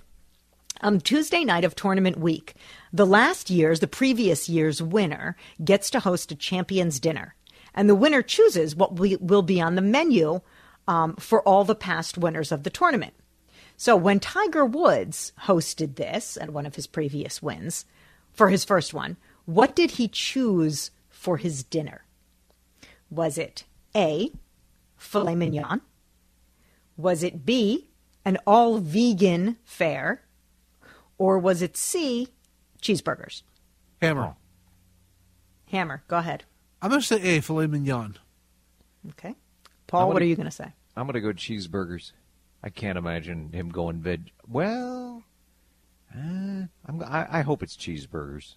On 0.81 0.99
Tuesday 0.99 1.43
night 1.43 1.63
of 1.63 1.75
tournament 1.75 2.17
week, 2.17 2.55
the 2.91 3.05
last 3.05 3.51
year's, 3.51 3.79
the 3.79 3.87
previous 3.87 4.49
year's 4.49 4.81
winner 4.81 5.37
gets 5.63 5.91
to 5.91 5.99
host 5.99 6.31
a 6.31 6.35
champions 6.35 6.99
dinner. 6.99 7.35
And 7.75 7.87
the 7.87 7.95
winner 7.95 8.23
chooses 8.23 8.75
what 8.75 8.99
we, 8.99 9.17
will 9.17 9.43
be 9.43 9.61
on 9.61 9.75
the 9.75 9.81
menu 9.81 10.41
um, 10.87 11.15
for 11.15 11.41
all 11.43 11.63
the 11.63 11.75
past 11.75 12.17
winners 12.17 12.51
of 12.51 12.63
the 12.63 12.69
tournament. 12.69 13.13
So 13.77 13.95
when 13.95 14.19
Tiger 14.19 14.65
Woods 14.65 15.33
hosted 15.43 15.95
this 15.95 16.37
at 16.39 16.51
one 16.51 16.65
of 16.65 16.75
his 16.75 16.87
previous 16.87 17.41
wins, 17.41 17.85
for 18.31 18.49
his 18.49 18.63
first 18.63 18.93
one, 18.93 19.17
what 19.45 19.75
did 19.75 19.91
he 19.91 20.07
choose 20.07 20.91
for 21.09 21.37
his 21.37 21.63
dinner? 21.63 22.05
Was 23.09 23.37
it 23.37 23.65
A, 23.95 24.31
filet 24.97 25.35
mignon? 25.35 25.81
Was 26.95 27.23
it 27.23 27.45
B, 27.45 27.89
an 28.23 28.37
all 28.45 28.77
vegan 28.77 29.57
fare? 29.63 30.21
Or 31.17 31.37
was 31.37 31.61
it 31.61 31.75
C, 31.75 32.29
cheeseburgers? 32.81 33.43
Hammer. 34.01 34.35
Hammer, 35.71 36.03
go 36.07 36.17
ahead. 36.17 36.43
I'm 36.81 36.89
going 36.89 37.01
to 37.01 37.07
say 37.07 37.21
A, 37.21 37.41
filet 37.41 37.67
mignon. 37.67 38.17
Okay. 39.09 39.35
Paul, 39.91 40.07
I'm 40.07 40.13
what 40.13 40.21
are 40.21 40.25
you 40.25 40.37
going 40.37 40.45
to 40.45 40.51
say? 40.51 40.71
I'm 40.95 41.05
going 41.05 41.13
to 41.15 41.21
go 41.21 41.33
cheeseburgers. 41.33 42.13
I 42.63 42.69
can't 42.69 42.97
imagine 42.97 43.51
him 43.51 43.69
going 43.69 43.97
veg. 43.97 44.31
Well, 44.47 45.23
uh, 46.15 46.17
I'm, 46.85 47.03
I, 47.05 47.27
I 47.29 47.41
hope 47.41 47.61
it's 47.61 47.75
cheeseburgers. 47.75 48.55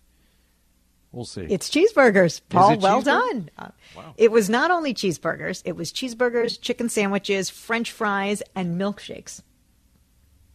We'll 1.11 1.25
see. 1.25 1.43
It's 1.51 1.69
cheeseburgers. 1.71 2.41
Paul, 2.49 2.73
it 2.73 2.81
well 2.81 3.01
cheeseburger? 3.01 3.05
done. 3.05 3.51
Uh, 3.59 3.69
It 4.17 4.31
was 4.31 4.49
not 4.49 4.71
only 4.71 4.95
cheeseburgers, 4.95 5.63
it 5.65 5.77
was 5.77 5.93
cheeseburgers, 5.93 6.61
chicken 6.61 6.89
sandwiches, 6.89 7.51
french 7.51 7.91
fries, 7.91 8.43
and 8.55 8.81
milkshakes. 8.81 9.43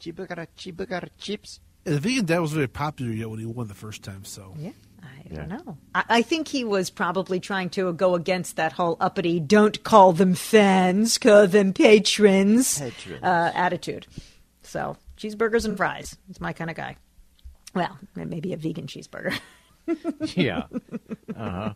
Cheeseburger, 0.02 0.48
cheeseburger, 0.58 1.10
chips. 1.18 1.60
And 1.86 1.96
the 1.96 2.00
vegan 2.00 2.26
dad 2.26 2.40
was 2.40 2.54
very 2.54 2.68
popular 2.68 3.12
yet 3.12 3.30
when 3.30 3.40
he 3.40 3.46
won 3.46 3.68
the 3.68 3.74
first 3.74 4.02
time, 4.04 4.24
so. 4.24 4.54
Yeah. 4.58 4.72
I 5.32 5.36
don't 5.36 5.50
know. 5.50 5.78
I, 5.94 6.04
I 6.10 6.22
think 6.22 6.48
he 6.48 6.64
was 6.64 6.90
probably 6.90 7.40
trying 7.40 7.70
to 7.72 7.94
go 7.94 8.16
against 8.16 8.56
that 8.56 8.74
whole 8.74 8.98
uppity 9.00 9.40
"don't 9.40 9.84
call 9.84 10.14
them 10.14 10.34
fans, 10.34 11.18
call 11.18 11.48
them 11.48 11.74
patrons" 11.74 12.80
Patrons. 12.80 13.24
Uh, 13.24 13.52
attitude. 13.54 14.08
So 14.64 14.98
cheeseburgers 15.18 15.66
and 15.66 15.78
fries. 15.78 16.18
He's 16.28 16.42
my 16.42 16.54
kind 16.54 16.70
of 16.70 16.76
guy. 16.76 16.96
Well, 17.76 17.98
maybe 18.16 18.54
a 18.54 18.58
vegan 18.58 18.88
cheeseburger. 18.88 19.40
yeah. 20.36 20.64
Uh, 21.36 21.74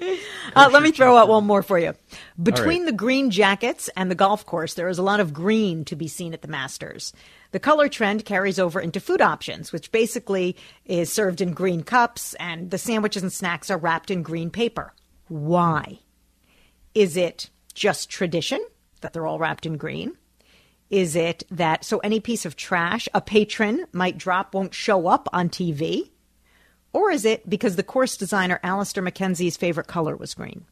Oh, 0.56 0.68
let 0.72 0.82
me 0.82 0.90
throw 0.90 1.16
out 1.16 1.28
one 1.28 1.46
more 1.46 1.62
for 1.62 1.78
you. 1.78 1.94
Between 2.42 2.82
right. 2.82 2.86
the 2.86 2.96
green 2.96 3.30
jackets 3.30 3.88
and 3.96 4.10
the 4.10 4.16
golf 4.16 4.44
course, 4.44 4.74
there 4.74 4.88
is 4.88 4.98
a 4.98 5.02
lot 5.02 5.20
of 5.20 5.32
green 5.32 5.84
to 5.84 5.94
be 5.94 6.08
seen 6.08 6.34
at 6.34 6.42
the 6.42 6.48
Masters. 6.48 7.12
The 7.52 7.60
color 7.60 7.88
trend 7.88 8.24
carries 8.24 8.58
over 8.58 8.80
into 8.80 8.98
food 8.98 9.20
options, 9.20 9.72
which 9.72 9.92
basically 9.92 10.56
is 10.84 11.12
served 11.12 11.40
in 11.40 11.52
green 11.52 11.84
cups, 11.84 12.34
and 12.34 12.72
the 12.72 12.78
sandwiches 12.78 13.22
and 13.22 13.32
snacks 13.32 13.70
are 13.70 13.78
wrapped 13.78 14.10
in 14.10 14.24
green 14.24 14.50
paper. 14.50 14.92
Why? 15.28 16.00
Is 16.94 17.16
it 17.16 17.50
just 17.72 18.10
tradition 18.10 18.64
that 19.02 19.12
they're 19.12 19.26
all 19.26 19.38
wrapped 19.38 19.66
in 19.66 19.76
green? 19.76 20.16
Is 20.90 21.14
it 21.14 21.44
that 21.52 21.84
so 21.84 21.98
any 21.98 22.18
piece 22.18 22.44
of 22.44 22.56
trash 22.56 23.08
a 23.14 23.20
patron 23.20 23.86
might 23.92 24.18
drop 24.18 24.54
won't 24.54 24.74
show 24.74 25.06
up 25.06 25.28
on 25.32 25.48
TV? 25.48 26.10
Or 26.92 27.10
is 27.10 27.24
it 27.24 27.48
because 27.48 27.76
the 27.76 27.82
course 27.82 28.16
designer 28.16 28.58
Alister 28.62 29.00
MacKenzie's 29.02 29.56
favorite 29.56 29.86
color 29.86 30.16
was 30.16 30.34
green? 30.34 30.64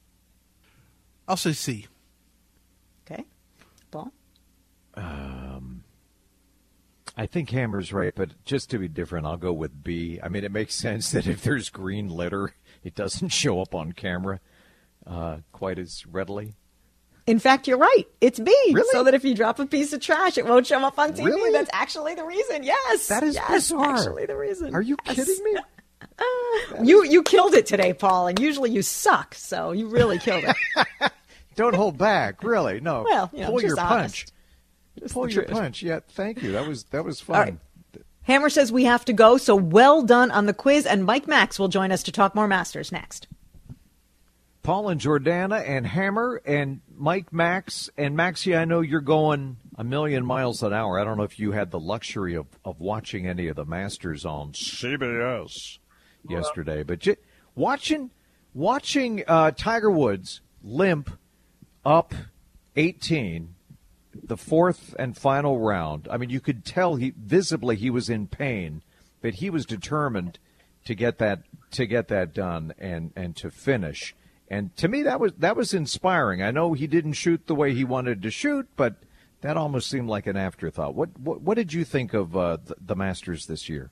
I'll 1.28 1.36
say 1.36 1.52
C. 1.52 1.86
Okay. 3.10 3.24
Paul? 3.90 4.12
I 7.16 7.26
think 7.26 7.50
Hammer's 7.50 7.92
right, 7.92 8.12
but 8.14 8.30
just 8.44 8.70
to 8.70 8.78
be 8.78 8.86
different, 8.86 9.26
I'll 9.26 9.36
go 9.36 9.52
with 9.52 9.82
B. 9.82 10.20
I 10.22 10.28
mean, 10.28 10.44
it 10.44 10.52
makes 10.52 10.74
sense 10.76 11.10
that 11.10 11.26
if 11.26 11.42
there's 11.42 11.68
green 11.68 12.08
litter, 12.08 12.54
it 12.84 12.94
doesn't 12.94 13.30
show 13.30 13.60
up 13.60 13.74
on 13.74 13.90
camera 13.92 14.38
uh, 15.04 15.38
quite 15.50 15.80
as 15.80 16.06
readily. 16.06 16.54
In 17.26 17.40
fact, 17.40 17.66
you're 17.66 17.76
right. 17.78 18.04
It's 18.20 18.38
B. 18.38 18.54
Really? 18.72 18.88
So 18.92 19.02
that 19.02 19.14
if 19.14 19.24
you 19.24 19.34
drop 19.34 19.58
a 19.58 19.66
piece 19.66 19.92
of 19.92 20.00
trash, 20.00 20.38
it 20.38 20.46
won't 20.46 20.66
show 20.68 20.78
up 20.80 20.96
on 20.98 21.12
TV. 21.12 21.26
Really? 21.26 21.50
That's 21.52 21.70
actually 21.72 22.14
the 22.14 22.24
reason. 22.24 22.62
Yes. 22.62 23.08
That 23.08 23.24
is 23.24 23.34
yes, 23.34 23.50
bizarre. 23.50 23.96
actually 23.96 24.26
the 24.26 24.36
reason. 24.36 24.72
Are 24.74 24.80
you 24.80 24.96
Yes. 25.04 25.16
kidding 25.16 25.44
me? 25.44 25.56
Uh, 26.00 26.82
you 26.82 27.04
you 27.04 27.22
killed 27.22 27.54
it 27.54 27.66
today, 27.66 27.92
Paul, 27.92 28.28
and 28.28 28.38
usually 28.38 28.70
you 28.70 28.82
suck, 28.82 29.34
so 29.34 29.72
you 29.72 29.88
really 29.88 30.18
killed 30.18 30.44
it. 30.44 31.12
Don't 31.56 31.74
hold 31.74 31.98
back, 31.98 32.42
really. 32.44 32.80
No. 32.80 33.02
Well, 33.02 33.30
you 33.32 33.40
know, 33.40 33.50
pull 33.50 33.62
your 33.62 33.78
honest. 33.80 34.32
punch. 34.96 35.12
Pull 35.12 35.30
your 35.30 35.44
truth. 35.44 35.56
punch. 35.56 35.82
Yeah, 35.82 36.00
thank 36.10 36.42
you. 36.42 36.52
That 36.52 36.66
was 36.66 36.84
that 36.84 37.04
was 37.04 37.20
fun. 37.20 37.36
Right. 37.36 37.58
Hammer 38.22 38.50
says 38.50 38.70
we 38.70 38.84
have 38.84 39.04
to 39.06 39.12
go, 39.12 39.38
so 39.38 39.56
well 39.56 40.02
done 40.02 40.30
on 40.30 40.46
the 40.46 40.52
quiz, 40.52 40.86
and 40.86 41.04
Mike 41.04 41.26
Max 41.26 41.58
will 41.58 41.68
join 41.68 41.90
us 41.90 42.02
to 42.04 42.12
talk 42.12 42.34
more 42.34 42.46
Masters 42.46 42.92
next. 42.92 43.26
Paul 44.62 44.90
and 44.90 45.00
Jordana 45.00 45.66
and 45.66 45.86
Hammer 45.86 46.42
and 46.44 46.80
Mike 46.94 47.32
Max 47.32 47.88
and 47.96 48.14
Maxie. 48.14 48.54
I 48.54 48.66
know 48.66 48.82
you're 48.82 49.00
going 49.00 49.56
a 49.78 49.84
million 49.84 50.26
miles 50.26 50.62
an 50.62 50.74
hour. 50.74 51.00
I 51.00 51.04
don't 51.04 51.16
know 51.16 51.22
if 51.22 51.38
you 51.38 51.52
had 51.52 51.70
the 51.70 51.80
luxury 51.80 52.34
of, 52.34 52.46
of 52.66 52.78
watching 52.78 53.26
any 53.26 53.48
of 53.48 53.56
the 53.56 53.64
Masters 53.64 54.26
on 54.26 54.52
CBS 54.52 55.78
yesterday, 56.30 56.82
but 56.82 56.98
j- 56.98 57.16
watching 57.54 58.10
watching 58.54 59.22
uh, 59.26 59.50
Tiger 59.52 59.90
Woods 59.90 60.40
limp 60.62 61.10
up 61.84 62.14
18, 62.76 63.54
the 64.22 64.36
fourth 64.36 64.94
and 64.98 65.16
final 65.16 65.58
round. 65.58 66.08
I 66.10 66.16
mean, 66.16 66.30
you 66.30 66.40
could 66.40 66.64
tell 66.64 66.96
he 66.96 67.12
visibly 67.16 67.76
he 67.76 67.90
was 67.90 68.08
in 68.08 68.26
pain, 68.26 68.82
but 69.20 69.34
he 69.34 69.50
was 69.50 69.66
determined 69.66 70.38
to 70.84 70.94
get 70.94 71.18
that 71.18 71.42
to 71.72 71.86
get 71.86 72.08
that 72.08 72.32
done 72.32 72.72
and 72.78 73.12
and 73.16 73.36
to 73.36 73.50
finish. 73.50 74.14
And 74.50 74.74
to 74.76 74.88
me, 74.88 75.02
that 75.02 75.20
was 75.20 75.32
that 75.38 75.56
was 75.56 75.74
inspiring. 75.74 76.42
I 76.42 76.50
know 76.50 76.72
he 76.72 76.86
didn't 76.86 77.12
shoot 77.14 77.46
the 77.46 77.54
way 77.54 77.74
he 77.74 77.84
wanted 77.84 78.22
to 78.22 78.30
shoot, 78.30 78.68
but 78.76 78.96
that 79.40 79.56
almost 79.56 79.90
seemed 79.90 80.08
like 80.08 80.26
an 80.26 80.36
afterthought. 80.36 80.94
What 80.94 81.18
what, 81.18 81.42
what 81.42 81.56
did 81.56 81.72
you 81.72 81.84
think 81.84 82.14
of 82.14 82.36
uh, 82.36 82.58
the, 82.64 82.76
the 82.80 82.96
Masters 82.96 83.46
this 83.46 83.68
year? 83.68 83.90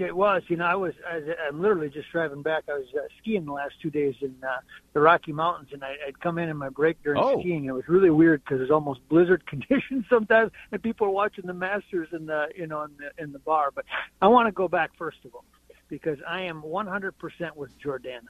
It 0.00 0.16
was, 0.16 0.42
you 0.48 0.56
know, 0.56 0.64
I 0.64 0.74
was, 0.74 0.94
I, 1.06 1.20
I'm 1.48 1.60
literally 1.60 1.90
just 1.90 2.10
driving 2.10 2.40
back. 2.42 2.64
I 2.68 2.72
was 2.74 2.86
uh, 2.96 3.00
skiing 3.20 3.44
the 3.44 3.52
last 3.52 3.74
two 3.82 3.90
days 3.90 4.14
in 4.22 4.34
uh, 4.42 4.56
the 4.94 5.00
Rocky 5.00 5.32
Mountains, 5.32 5.68
and 5.72 5.84
I, 5.84 5.96
I'd 6.06 6.18
come 6.20 6.38
in 6.38 6.48
in 6.48 6.56
my 6.56 6.70
break 6.70 7.02
during 7.02 7.20
Oh. 7.22 7.40
skiing. 7.40 7.66
It 7.66 7.72
was 7.72 7.86
really 7.88 8.08
weird 8.10 8.42
because 8.42 8.60
it's 8.62 8.70
almost 8.70 9.00
blizzard 9.10 9.44
conditions 9.46 10.06
sometimes, 10.08 10.50
and 10.70 10.82
people 10.82 11.06
are 11.08 11.10
watching 11.10 11.46
the 11.46 11.52
Masters 11.52 12.08
in 12.12 12.24
the, 12.26 12.48
you 12.56 12.66
know, 12.66 12.82
in 12.84 12.90
the 12.96 13.22
in 13.22 13.32
the 13.32 13.38
bar. 13.38 13.70
But 13.74 13.84
I 14.22 14.28
want 14.28 14.48
to 14.48 14.52
go 14.52 14.66
back 14.66 14.92
first 14.96 15.18
of 15.26 15.34
all 15.34 15.44
because 15.88 16.18
I 16.26 16.42
am 16.42 16.62
100% 16.62 17.12
with 17.54 17.70
Jordana. 17.78 18.20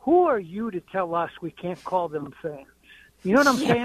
Who 0.00 0.26
are 0.26 0.38
you 0.38 0.70
to 0.70 0.80
tell 0.80 1.16
us 1.16 1.30
we 1.42 1.50
can't 1.50 1.82
call 1.82 2.08
them 2.08 2.32
fans? 2.40 2.66
You 3.24 3.32
know 3.32 3.38
what 3.40 3.48
I'm 3.48 3.56
saying? 3.56 3.84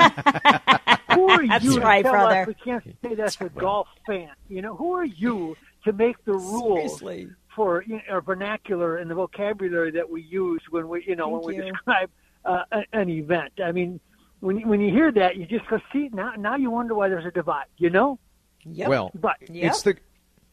who 1.16 1.30
are 1.32 1.48
That's 1.48 1.64
you 1.64 1.80
right, 1.80 2.04
to 2.04 2.04
tell 2.04 2.12
brother. 2.12 2.42
us 2.42 2.48
we 2.48 2.54
can't 2.54 2.84
say 3.04 3.16
that's 3.16 3.42
a 3.42 3.50
golf 3.50 3.88
fan? 4.06 4.30
You 4.50 4.62
know, 4.62 4.76
who 4.76 4.94
are 4.94 5.06
you 5.06 5.58
to 5.86 5.94
make 5.94 6.24
the 6.26 6.34
rules 6.54 7.00
Seriously. 7.00 7.28
for 7.56 7.84
you 7.88 7.96
know, 7.96 8.02
our 8.10 8.22
vernacular 8.22 8.98
and 8.98 9.10
the 9.10 9.16
vocabulary 9.16 9.92
that 9.92 10.10
we 10.10 10.22
use 10.22 10.62
when 10.70 10.88
we, 10.88 11.04
you 11.06 11.16
know, 11.16 11.30
when 11.30 11.42
Thank 11.44 11.64
we 11.66 11.72
describe 11.72 12.10
uh, 12.46 12.64
a- 12.72 12.86
an 12.94 13.10
event? 13.10 13.54
I 13.64 13.72
mean, 13.72 14.00
when 14.40 14.60
you- 14.60 14.68
when 14.68 14.82
you 14.82 14.92
hear 14.92 15.12
that, 15.12 15.38
you 15.38 15.46
just 15.46 15.68
go, 15.68 15.80
see, 15.94 16.10
now 16.14 16.34
now 16.38 16.56
you 16.56 16.72
wonder 16.72 16.96
why 16.96 17.10
there's 17.10 17.26
a 17.26 17.32
divide. 17.32 17.66
You 17.78 17.90
know? 17.90 18.20
Yep. 18.66 18.90
Well, 18.90 19.12
But 19.16 19.38
it's 19.42 19.82
the 19.84 19.98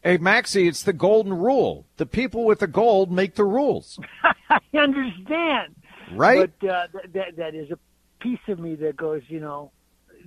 hey 0.03 0.17
Maxie, 0.17 0.67
it's 0.67 0.83
the 0.83 0.93
golden 0.93 1.33
rule. 1.33 1.85
The 1.97 2.05
people 2.05 2.45
with 2.45 2.59
the 2.59 2.67
gold 2.67 3.11
make 3.11 3.35
the 3.35 3.43
rules, 3.45 3.99
I 4.49 4.59
understand. 4.77 5.75
right? 6.13 6.51
But 6.59 6.67
uh, 6.69 6.87
th- 6.91 7.13
that 7.13 7.35
that 7.37 7.55
is 7.55 7.69
a 7.71 7.77
piece 8.19 8.39
of 8.47 8.59
me 8.59 8.75
that 8.75 8.97
goes, 8.97 9.21
you 9.27 9.39
know, 9.39 9.71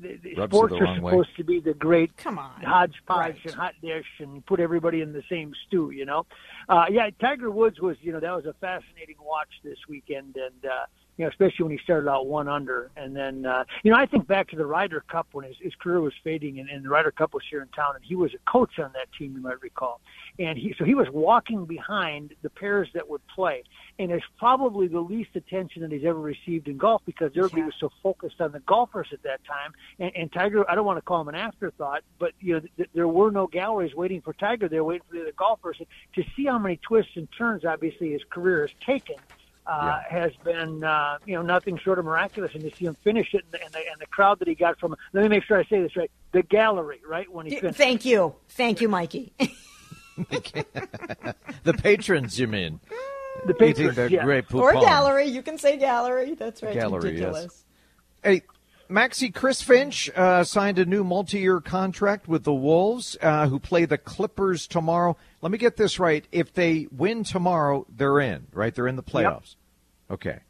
the, 0.02 0.34
the 0.34 0.46
sports 0.46 0.72
the 0.72 0.78
are 0.78 0.84
wrong 0.84 1.00
way. 1.02 1.12
supposed 1.12 1.36
to 1.36 1.44
be 1.44 1.60
the 1.60 1.74
great 1.74 2.16
Come 2.16 2.38
on. 2.38 2.60
hodgepodge 2.62 3.34
Right. 3.36 3.44
and 3.46 3.54
hot 3.54 3.74
dish 3.82 4.06
and 4.18 4.44
put 4.44 4.60
everybody 4.60 5.00
in 5.00 5.12
the 5.12 5.22
same 5.30 5.54
stew, 5.66 5.90
you 5.90 6.04
know. 6.04 6.26
Uh, 6.68 6.86
yeah, 6.90 7.08
Tiger 7.20 7.50
Woods 7.50 7.80
was, 7.80 7.96
you 8.02 8.12
know, 8.12 8.20
that 8.20 8.32
was 8.34 8.46
a 8.46 8.54
fascinating 8.60 9.16
watch 9.22 9.48
this 9.64 9.78
weekend, 9.88 10.36
and 10.36 10.64
uh, 10.70 10.86
you 11.16 11.24
know, 11.24 11.28
especially 11.28 11.64
when 11.64 11.72
he 11.72 11.78
started 11.84 12.08
out 12.08 12.26
one 12.26 12.48
under, 12.48 12.90
and 12.96 13.14
then, 13.14 13.44
uh, 13.46 13.64
you 13.82 13.90
know, 13.90 13.98
I 13.98 14.06
think 14.06 14.26
back 14.26 14.48
to 14.48 14.56
the 14.56 14.66
Ryder 14.66 15.04
Cup 15.08 15.26
when 15.32 15.44
his, 15.46 15.56
his 15.60 15.74
career 15.74 16.00
was 16.00 16.14
fading, 16.24 16.58
and, 16.58 16.68
and 16.70 16.84
the 16.84 16.88
Ryder 16.88 17.10
Cup 17.10 17.34
was 17.34 17.42
here 17.50 17.62
in 17.62 17.68
town, 17.68 17.94
and 17.94 18.04
he 18.04 18.14
was 18.14 18.32
a 18.34 18.50
coach 18.50 18.78
on 18.78 18.90
that 18.94 19.08
team, 19.18 19.34
you 19.34 19.42
might 19.42 19.60
recall, 19.60 20.00
and 20.38 20.56
he 20.58 20.74
so 20.78 20.84
he 20.84 20.94
was 20.94 21.06
walking 21.12 21.66
behind 21.66 22.34
the 22.42 22.50
pairs 22.50 22.88
that 22.94 23.08
would 23.08 23.20
play, 23.28 23.62
and 23.98 24.10
it's 24.10 24.24
probably 24.38 24.88
the 24.88 25.00
least 25.00 25.30
attention 25.36 25.82
that 25.82 25.92
he's 25.92 26.04
ever 26.04 26.18
received 26.18 26.68
in 26.68 26.76
golf 26.78 27.02
because 27.04 27.30
everybody 27.36 27.60
Yeah. 27.60 27.66
was 27.66 27.74
so 27.78 27.90
focused 28.02 28.40
on 28.40 28.52
the 28.52 28.60
golfers 28.60 29.08
at 29.12 29.22
that 29.22 29.44
time, 29.44 29.72
and, 29.98 30.12
and 30.16 30.32
Tiger, 30.32 30.68
I 30.70 30.74
don't 30.74 30.86
want 30.86 30.96
to 30.98 31.02
call 31.02 31.20
him 31.20 31.28
an 31.28 31.34
afterthought, 31.34 32.02
but 32.18 32.32
you 32.40 32.54
know, 32.54 32.60
th- 32.76 32.88
there 32.94 33.08
were 33.08 33.30
no 33.30 33.46
galleries 33.46 33.94
waiting 33.94 34.22
for 34.22 34.32
Tiger. 34.32 34.68
They 34.68 34.78
were 34.80 34.84
waiting 34.84 35.02
for 35.08 35.16
the 35.16 35.22
other 35.22 35.32
golfers. 35.36 35.76
And 35.78 35.86
to 36.14 36.22
see 36.34 36.46
how 36.46 36.58
many 36.58 36.78
twists 36.78 37.12
and 37.16 37.28
turns, 37.36 37.64
obviously, 37.64 38.12
his 38.12 38.22
career 38.30 38.62
has 38.66 38.70
taken. 38.86 39.16
Uh, 39.64 40.00
Has 40.10 40.32
been 40.44 40.82
uh, 40.82 41.18
you 41.24 41.34
know 41.34 41.42
nothing 41.42 41.78
short 41.78 41.98
of 42.00 42.04
miraculous, 42.04 42.52
and 42.54 42.62
to 42.62 42.76
see 42.76 42.84
him 42.86 42.96
finish 42.96 43.32
it, 43.32 43.44
and 43.44 43.52
the, 43.52 43.64
and, 43.64 43.72
the, 43.72 43.78
and 43.78 44.00
the 44.00 44.06
crowd 44.06 44.40
that 44.40 44.48
he 44.48 44.54
got 44.56 44.78
from 44.80 44.96
let 45.12 45.22
me 45.22 45.28
make 45.28 45.44
sure 45.44 45.56
I 45.56 45.64
say 45.64 45.80
this 45.80 45.96
right 45.96 46.10
the 46.32 46.42
gallery 46.42 47.00
right 47.08 47.30
when 47.32 47.46
he 47.46 47.50
D- 47.52 47.60
finished. 47.60 47.78
Thank 47.78 48.04
you. 48.04 48.34
Thank 48.48 48.80
you, 48.80 48.88
Mikey. 48.88 49.32
the 50.16 51.74
patrons, 51.78 52.38
you 52.38 52.46
mean? 52.46 52.80
The 53.46 53.54
Eating 53.54 53.74
patrons, 53.74 53.96
the 53.96 54.10
yeah. 54.10 54.24
great 54.24 54.52
or 54.52 54.72
gallery. 54.72 55.26
You 55.26 55.42
can 55.42 55.58
say 55.58 55.76
gallery. 55.76 56.34
That's 56.34 56.62
right. 56.62 56.74
Gallery, 56.74 57.12
yes. 57.12 57.20
Ridiculous. 57.20 57.64
Hey, 58.22 58.42
Maxie, 58.92 59.30
Chris 59.30 59.62
Finch 59.62 60.10
uh, 60.14 60.44
signed 60.44 60.78
a 60.78 60.84
new 60.84 61.02
multi-year 61.02 61.60
contract 61.60 62.28
with 62.28 62.44
the 62.44 62.52
Wolves, 62.52 63.16
uh, 63.22 63.48
who 63.48 63.58
play 63.58 63.86
the 63.86 63.96
Clippers 63.98 64.66
tomorrow. 64.66 65.16
Let 65.40 65.50
me 65.50 65.58
get 65.58 65.76
this 65.76 65.98
right: 65.98 66.26
if 66.30 66.52
they 66.52 66.86
win 66.92 67.24
tomorrow, 67.24 67.86
they're 67.88 68.20
in. 68.20 68.46
Right? 68.52 68.74
They're 68.74 68.88
in 68.88 68.96
the 68.96 69.02
playoffs. 69.02 69.56
Okay. 70.10 70.40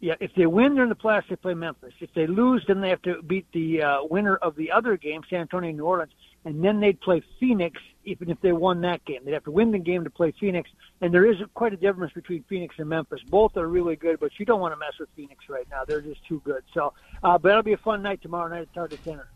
Yeah, 0.00 0.14
if 0.20 0.32
they 0.36 0.46
win, 0.46 0.74
they're 0.74 0.84
in 0.84 0.88
the 0.88 0.94
playoffs. 0.94 1.28
They 1.28 1.36
play 1.36 1.54
Memphis. 1.54 1.92
If 2.00 2.12
they 2.14 2.26
lose, 2.26 2.64
then 2.68 2.80
they 2.80 2.88
have 2.88 3.02
to 3.02 3.22
beat 3.22 3.46
the 3.52 3.82
uh, 3.82 3.98
winner 4.04 4.36
of 4.36 4.54
the 4.54 4.70
other 4.70 4.96
game, 4.96 5.22
San 5.28 5.40
Antonio, 5.40 5.72
New 5.72 5.84
Orleans, 5.84 6.12
and 6.44 6.64
then 6.64 6.80
they'd 6.80 7.00
play 7.00 7.22
Phoenix. 7.40 7.80
Even 8.04 8.30
if 8.30 8.40
they 8.40 8.52
won 8.52 8.80
that 8.82 9.04
game, 9.04 9.24
they'd 9.24 9.32
have 9.32 9.44
to 9.44 9.50
win 9.50 9.72
the 9.72 9.78
game 9.78 10.04
to 10.04 10.10
play 10.10 10.32
Phoenix. 10.40 10.70
And 11.00 11.14
there 11.14 11.24
is 11.30 11.36
quite 11.54 11.72
a 11.72 11.76
difference 11.76 12.12
between 12.12 12.42
Phoenix 12.48 12.74
and 12.78 12.88
Memphis. 12.88 13.20
Both 13.28 13.56
are 13.56 13.68
really 13.68 13.94
good, 13.94 14.18
but 14.18 14.30
you 14.38 14.44
don't 14.44 14.60
want 14.60 14.72
to 14.74 14.78
mess 14.78 14.94
with 14.98 15.08
Phoenix 15.14 15.44
right 15.48 15.66
now. 15.70 15.84
They're 15.86 16.00
just 16.00 16.26
too 16.26 16.42
good. 16.44 16.62
So, 16.74 16.92
uh, 17.22 17.38
but 17.38 17.50
it'll 17.50 17.62
be 17.62 17.72
a 17.72 17.76
fun 17.78 18.02
night 18.02 18.20
tomorrow 18.20 18.48
night 18.48 18.62
at 18.62 18.74
Target 18.74 18.98
Center. 19.04 19.28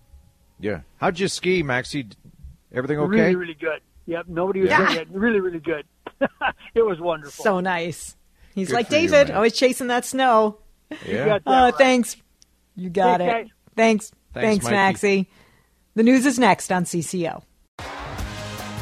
Yeah. 0.59 0.81
How'd 0.96 1.20
you 1.20 1.29
ski, 1.29 1.62
Maxie? 1.62 2.09
Everything 2.72 2.98
okay? 2.98 3.09
Really, 3.09 3.35
really 3.37 3.55
good. 3.55 3.81
Yep, 4.07 4.27
nobody 4.29 4.61
was 4.62 4.70
Yeah. 4.70 4.92
yet. 4.92 5.11
Really, 5.11 5.38
really 5.40 5.61
good. 5.61 5.85
it 6.75 6.83
was 6.83 6.98
wonderful. 7.01 7.44
So 7.44 7.61
nice. 7.61 8.16
He's 8.55 8.68
Good 8.68 8.75
like 8.75 8.88
for 8.88 8.96
you, 8.96 9.09
David, 9.09 9.29
man. 9.29 9.37
always 9.37 9.53
chasing 9.53 9.87
that 9.87 10.05
snow. 10.05 10.59
yeah. 11.07 11.25
got 11.27 11.44
that 11.44 11.51
Oh, 11.51 11.64
right. 11.66 11.75
thanks. 11.77 12.16
You 12.75 12.90
got 12.90 13.20
Thanks, 13.20 13.22
it. 13.22 13.33
guys. 13.44 13.51
Thanks. 13.77 14.12
Thanks, 14.35 14.64
Thanks, 14.64 14.70
Maxie. 14.70 15.31
The 15.94 16.03
news 16.03 16.27
is 16.27 16.38
next 16.38 16.72
on 16.72 16.85
CCO. 16.85 17.42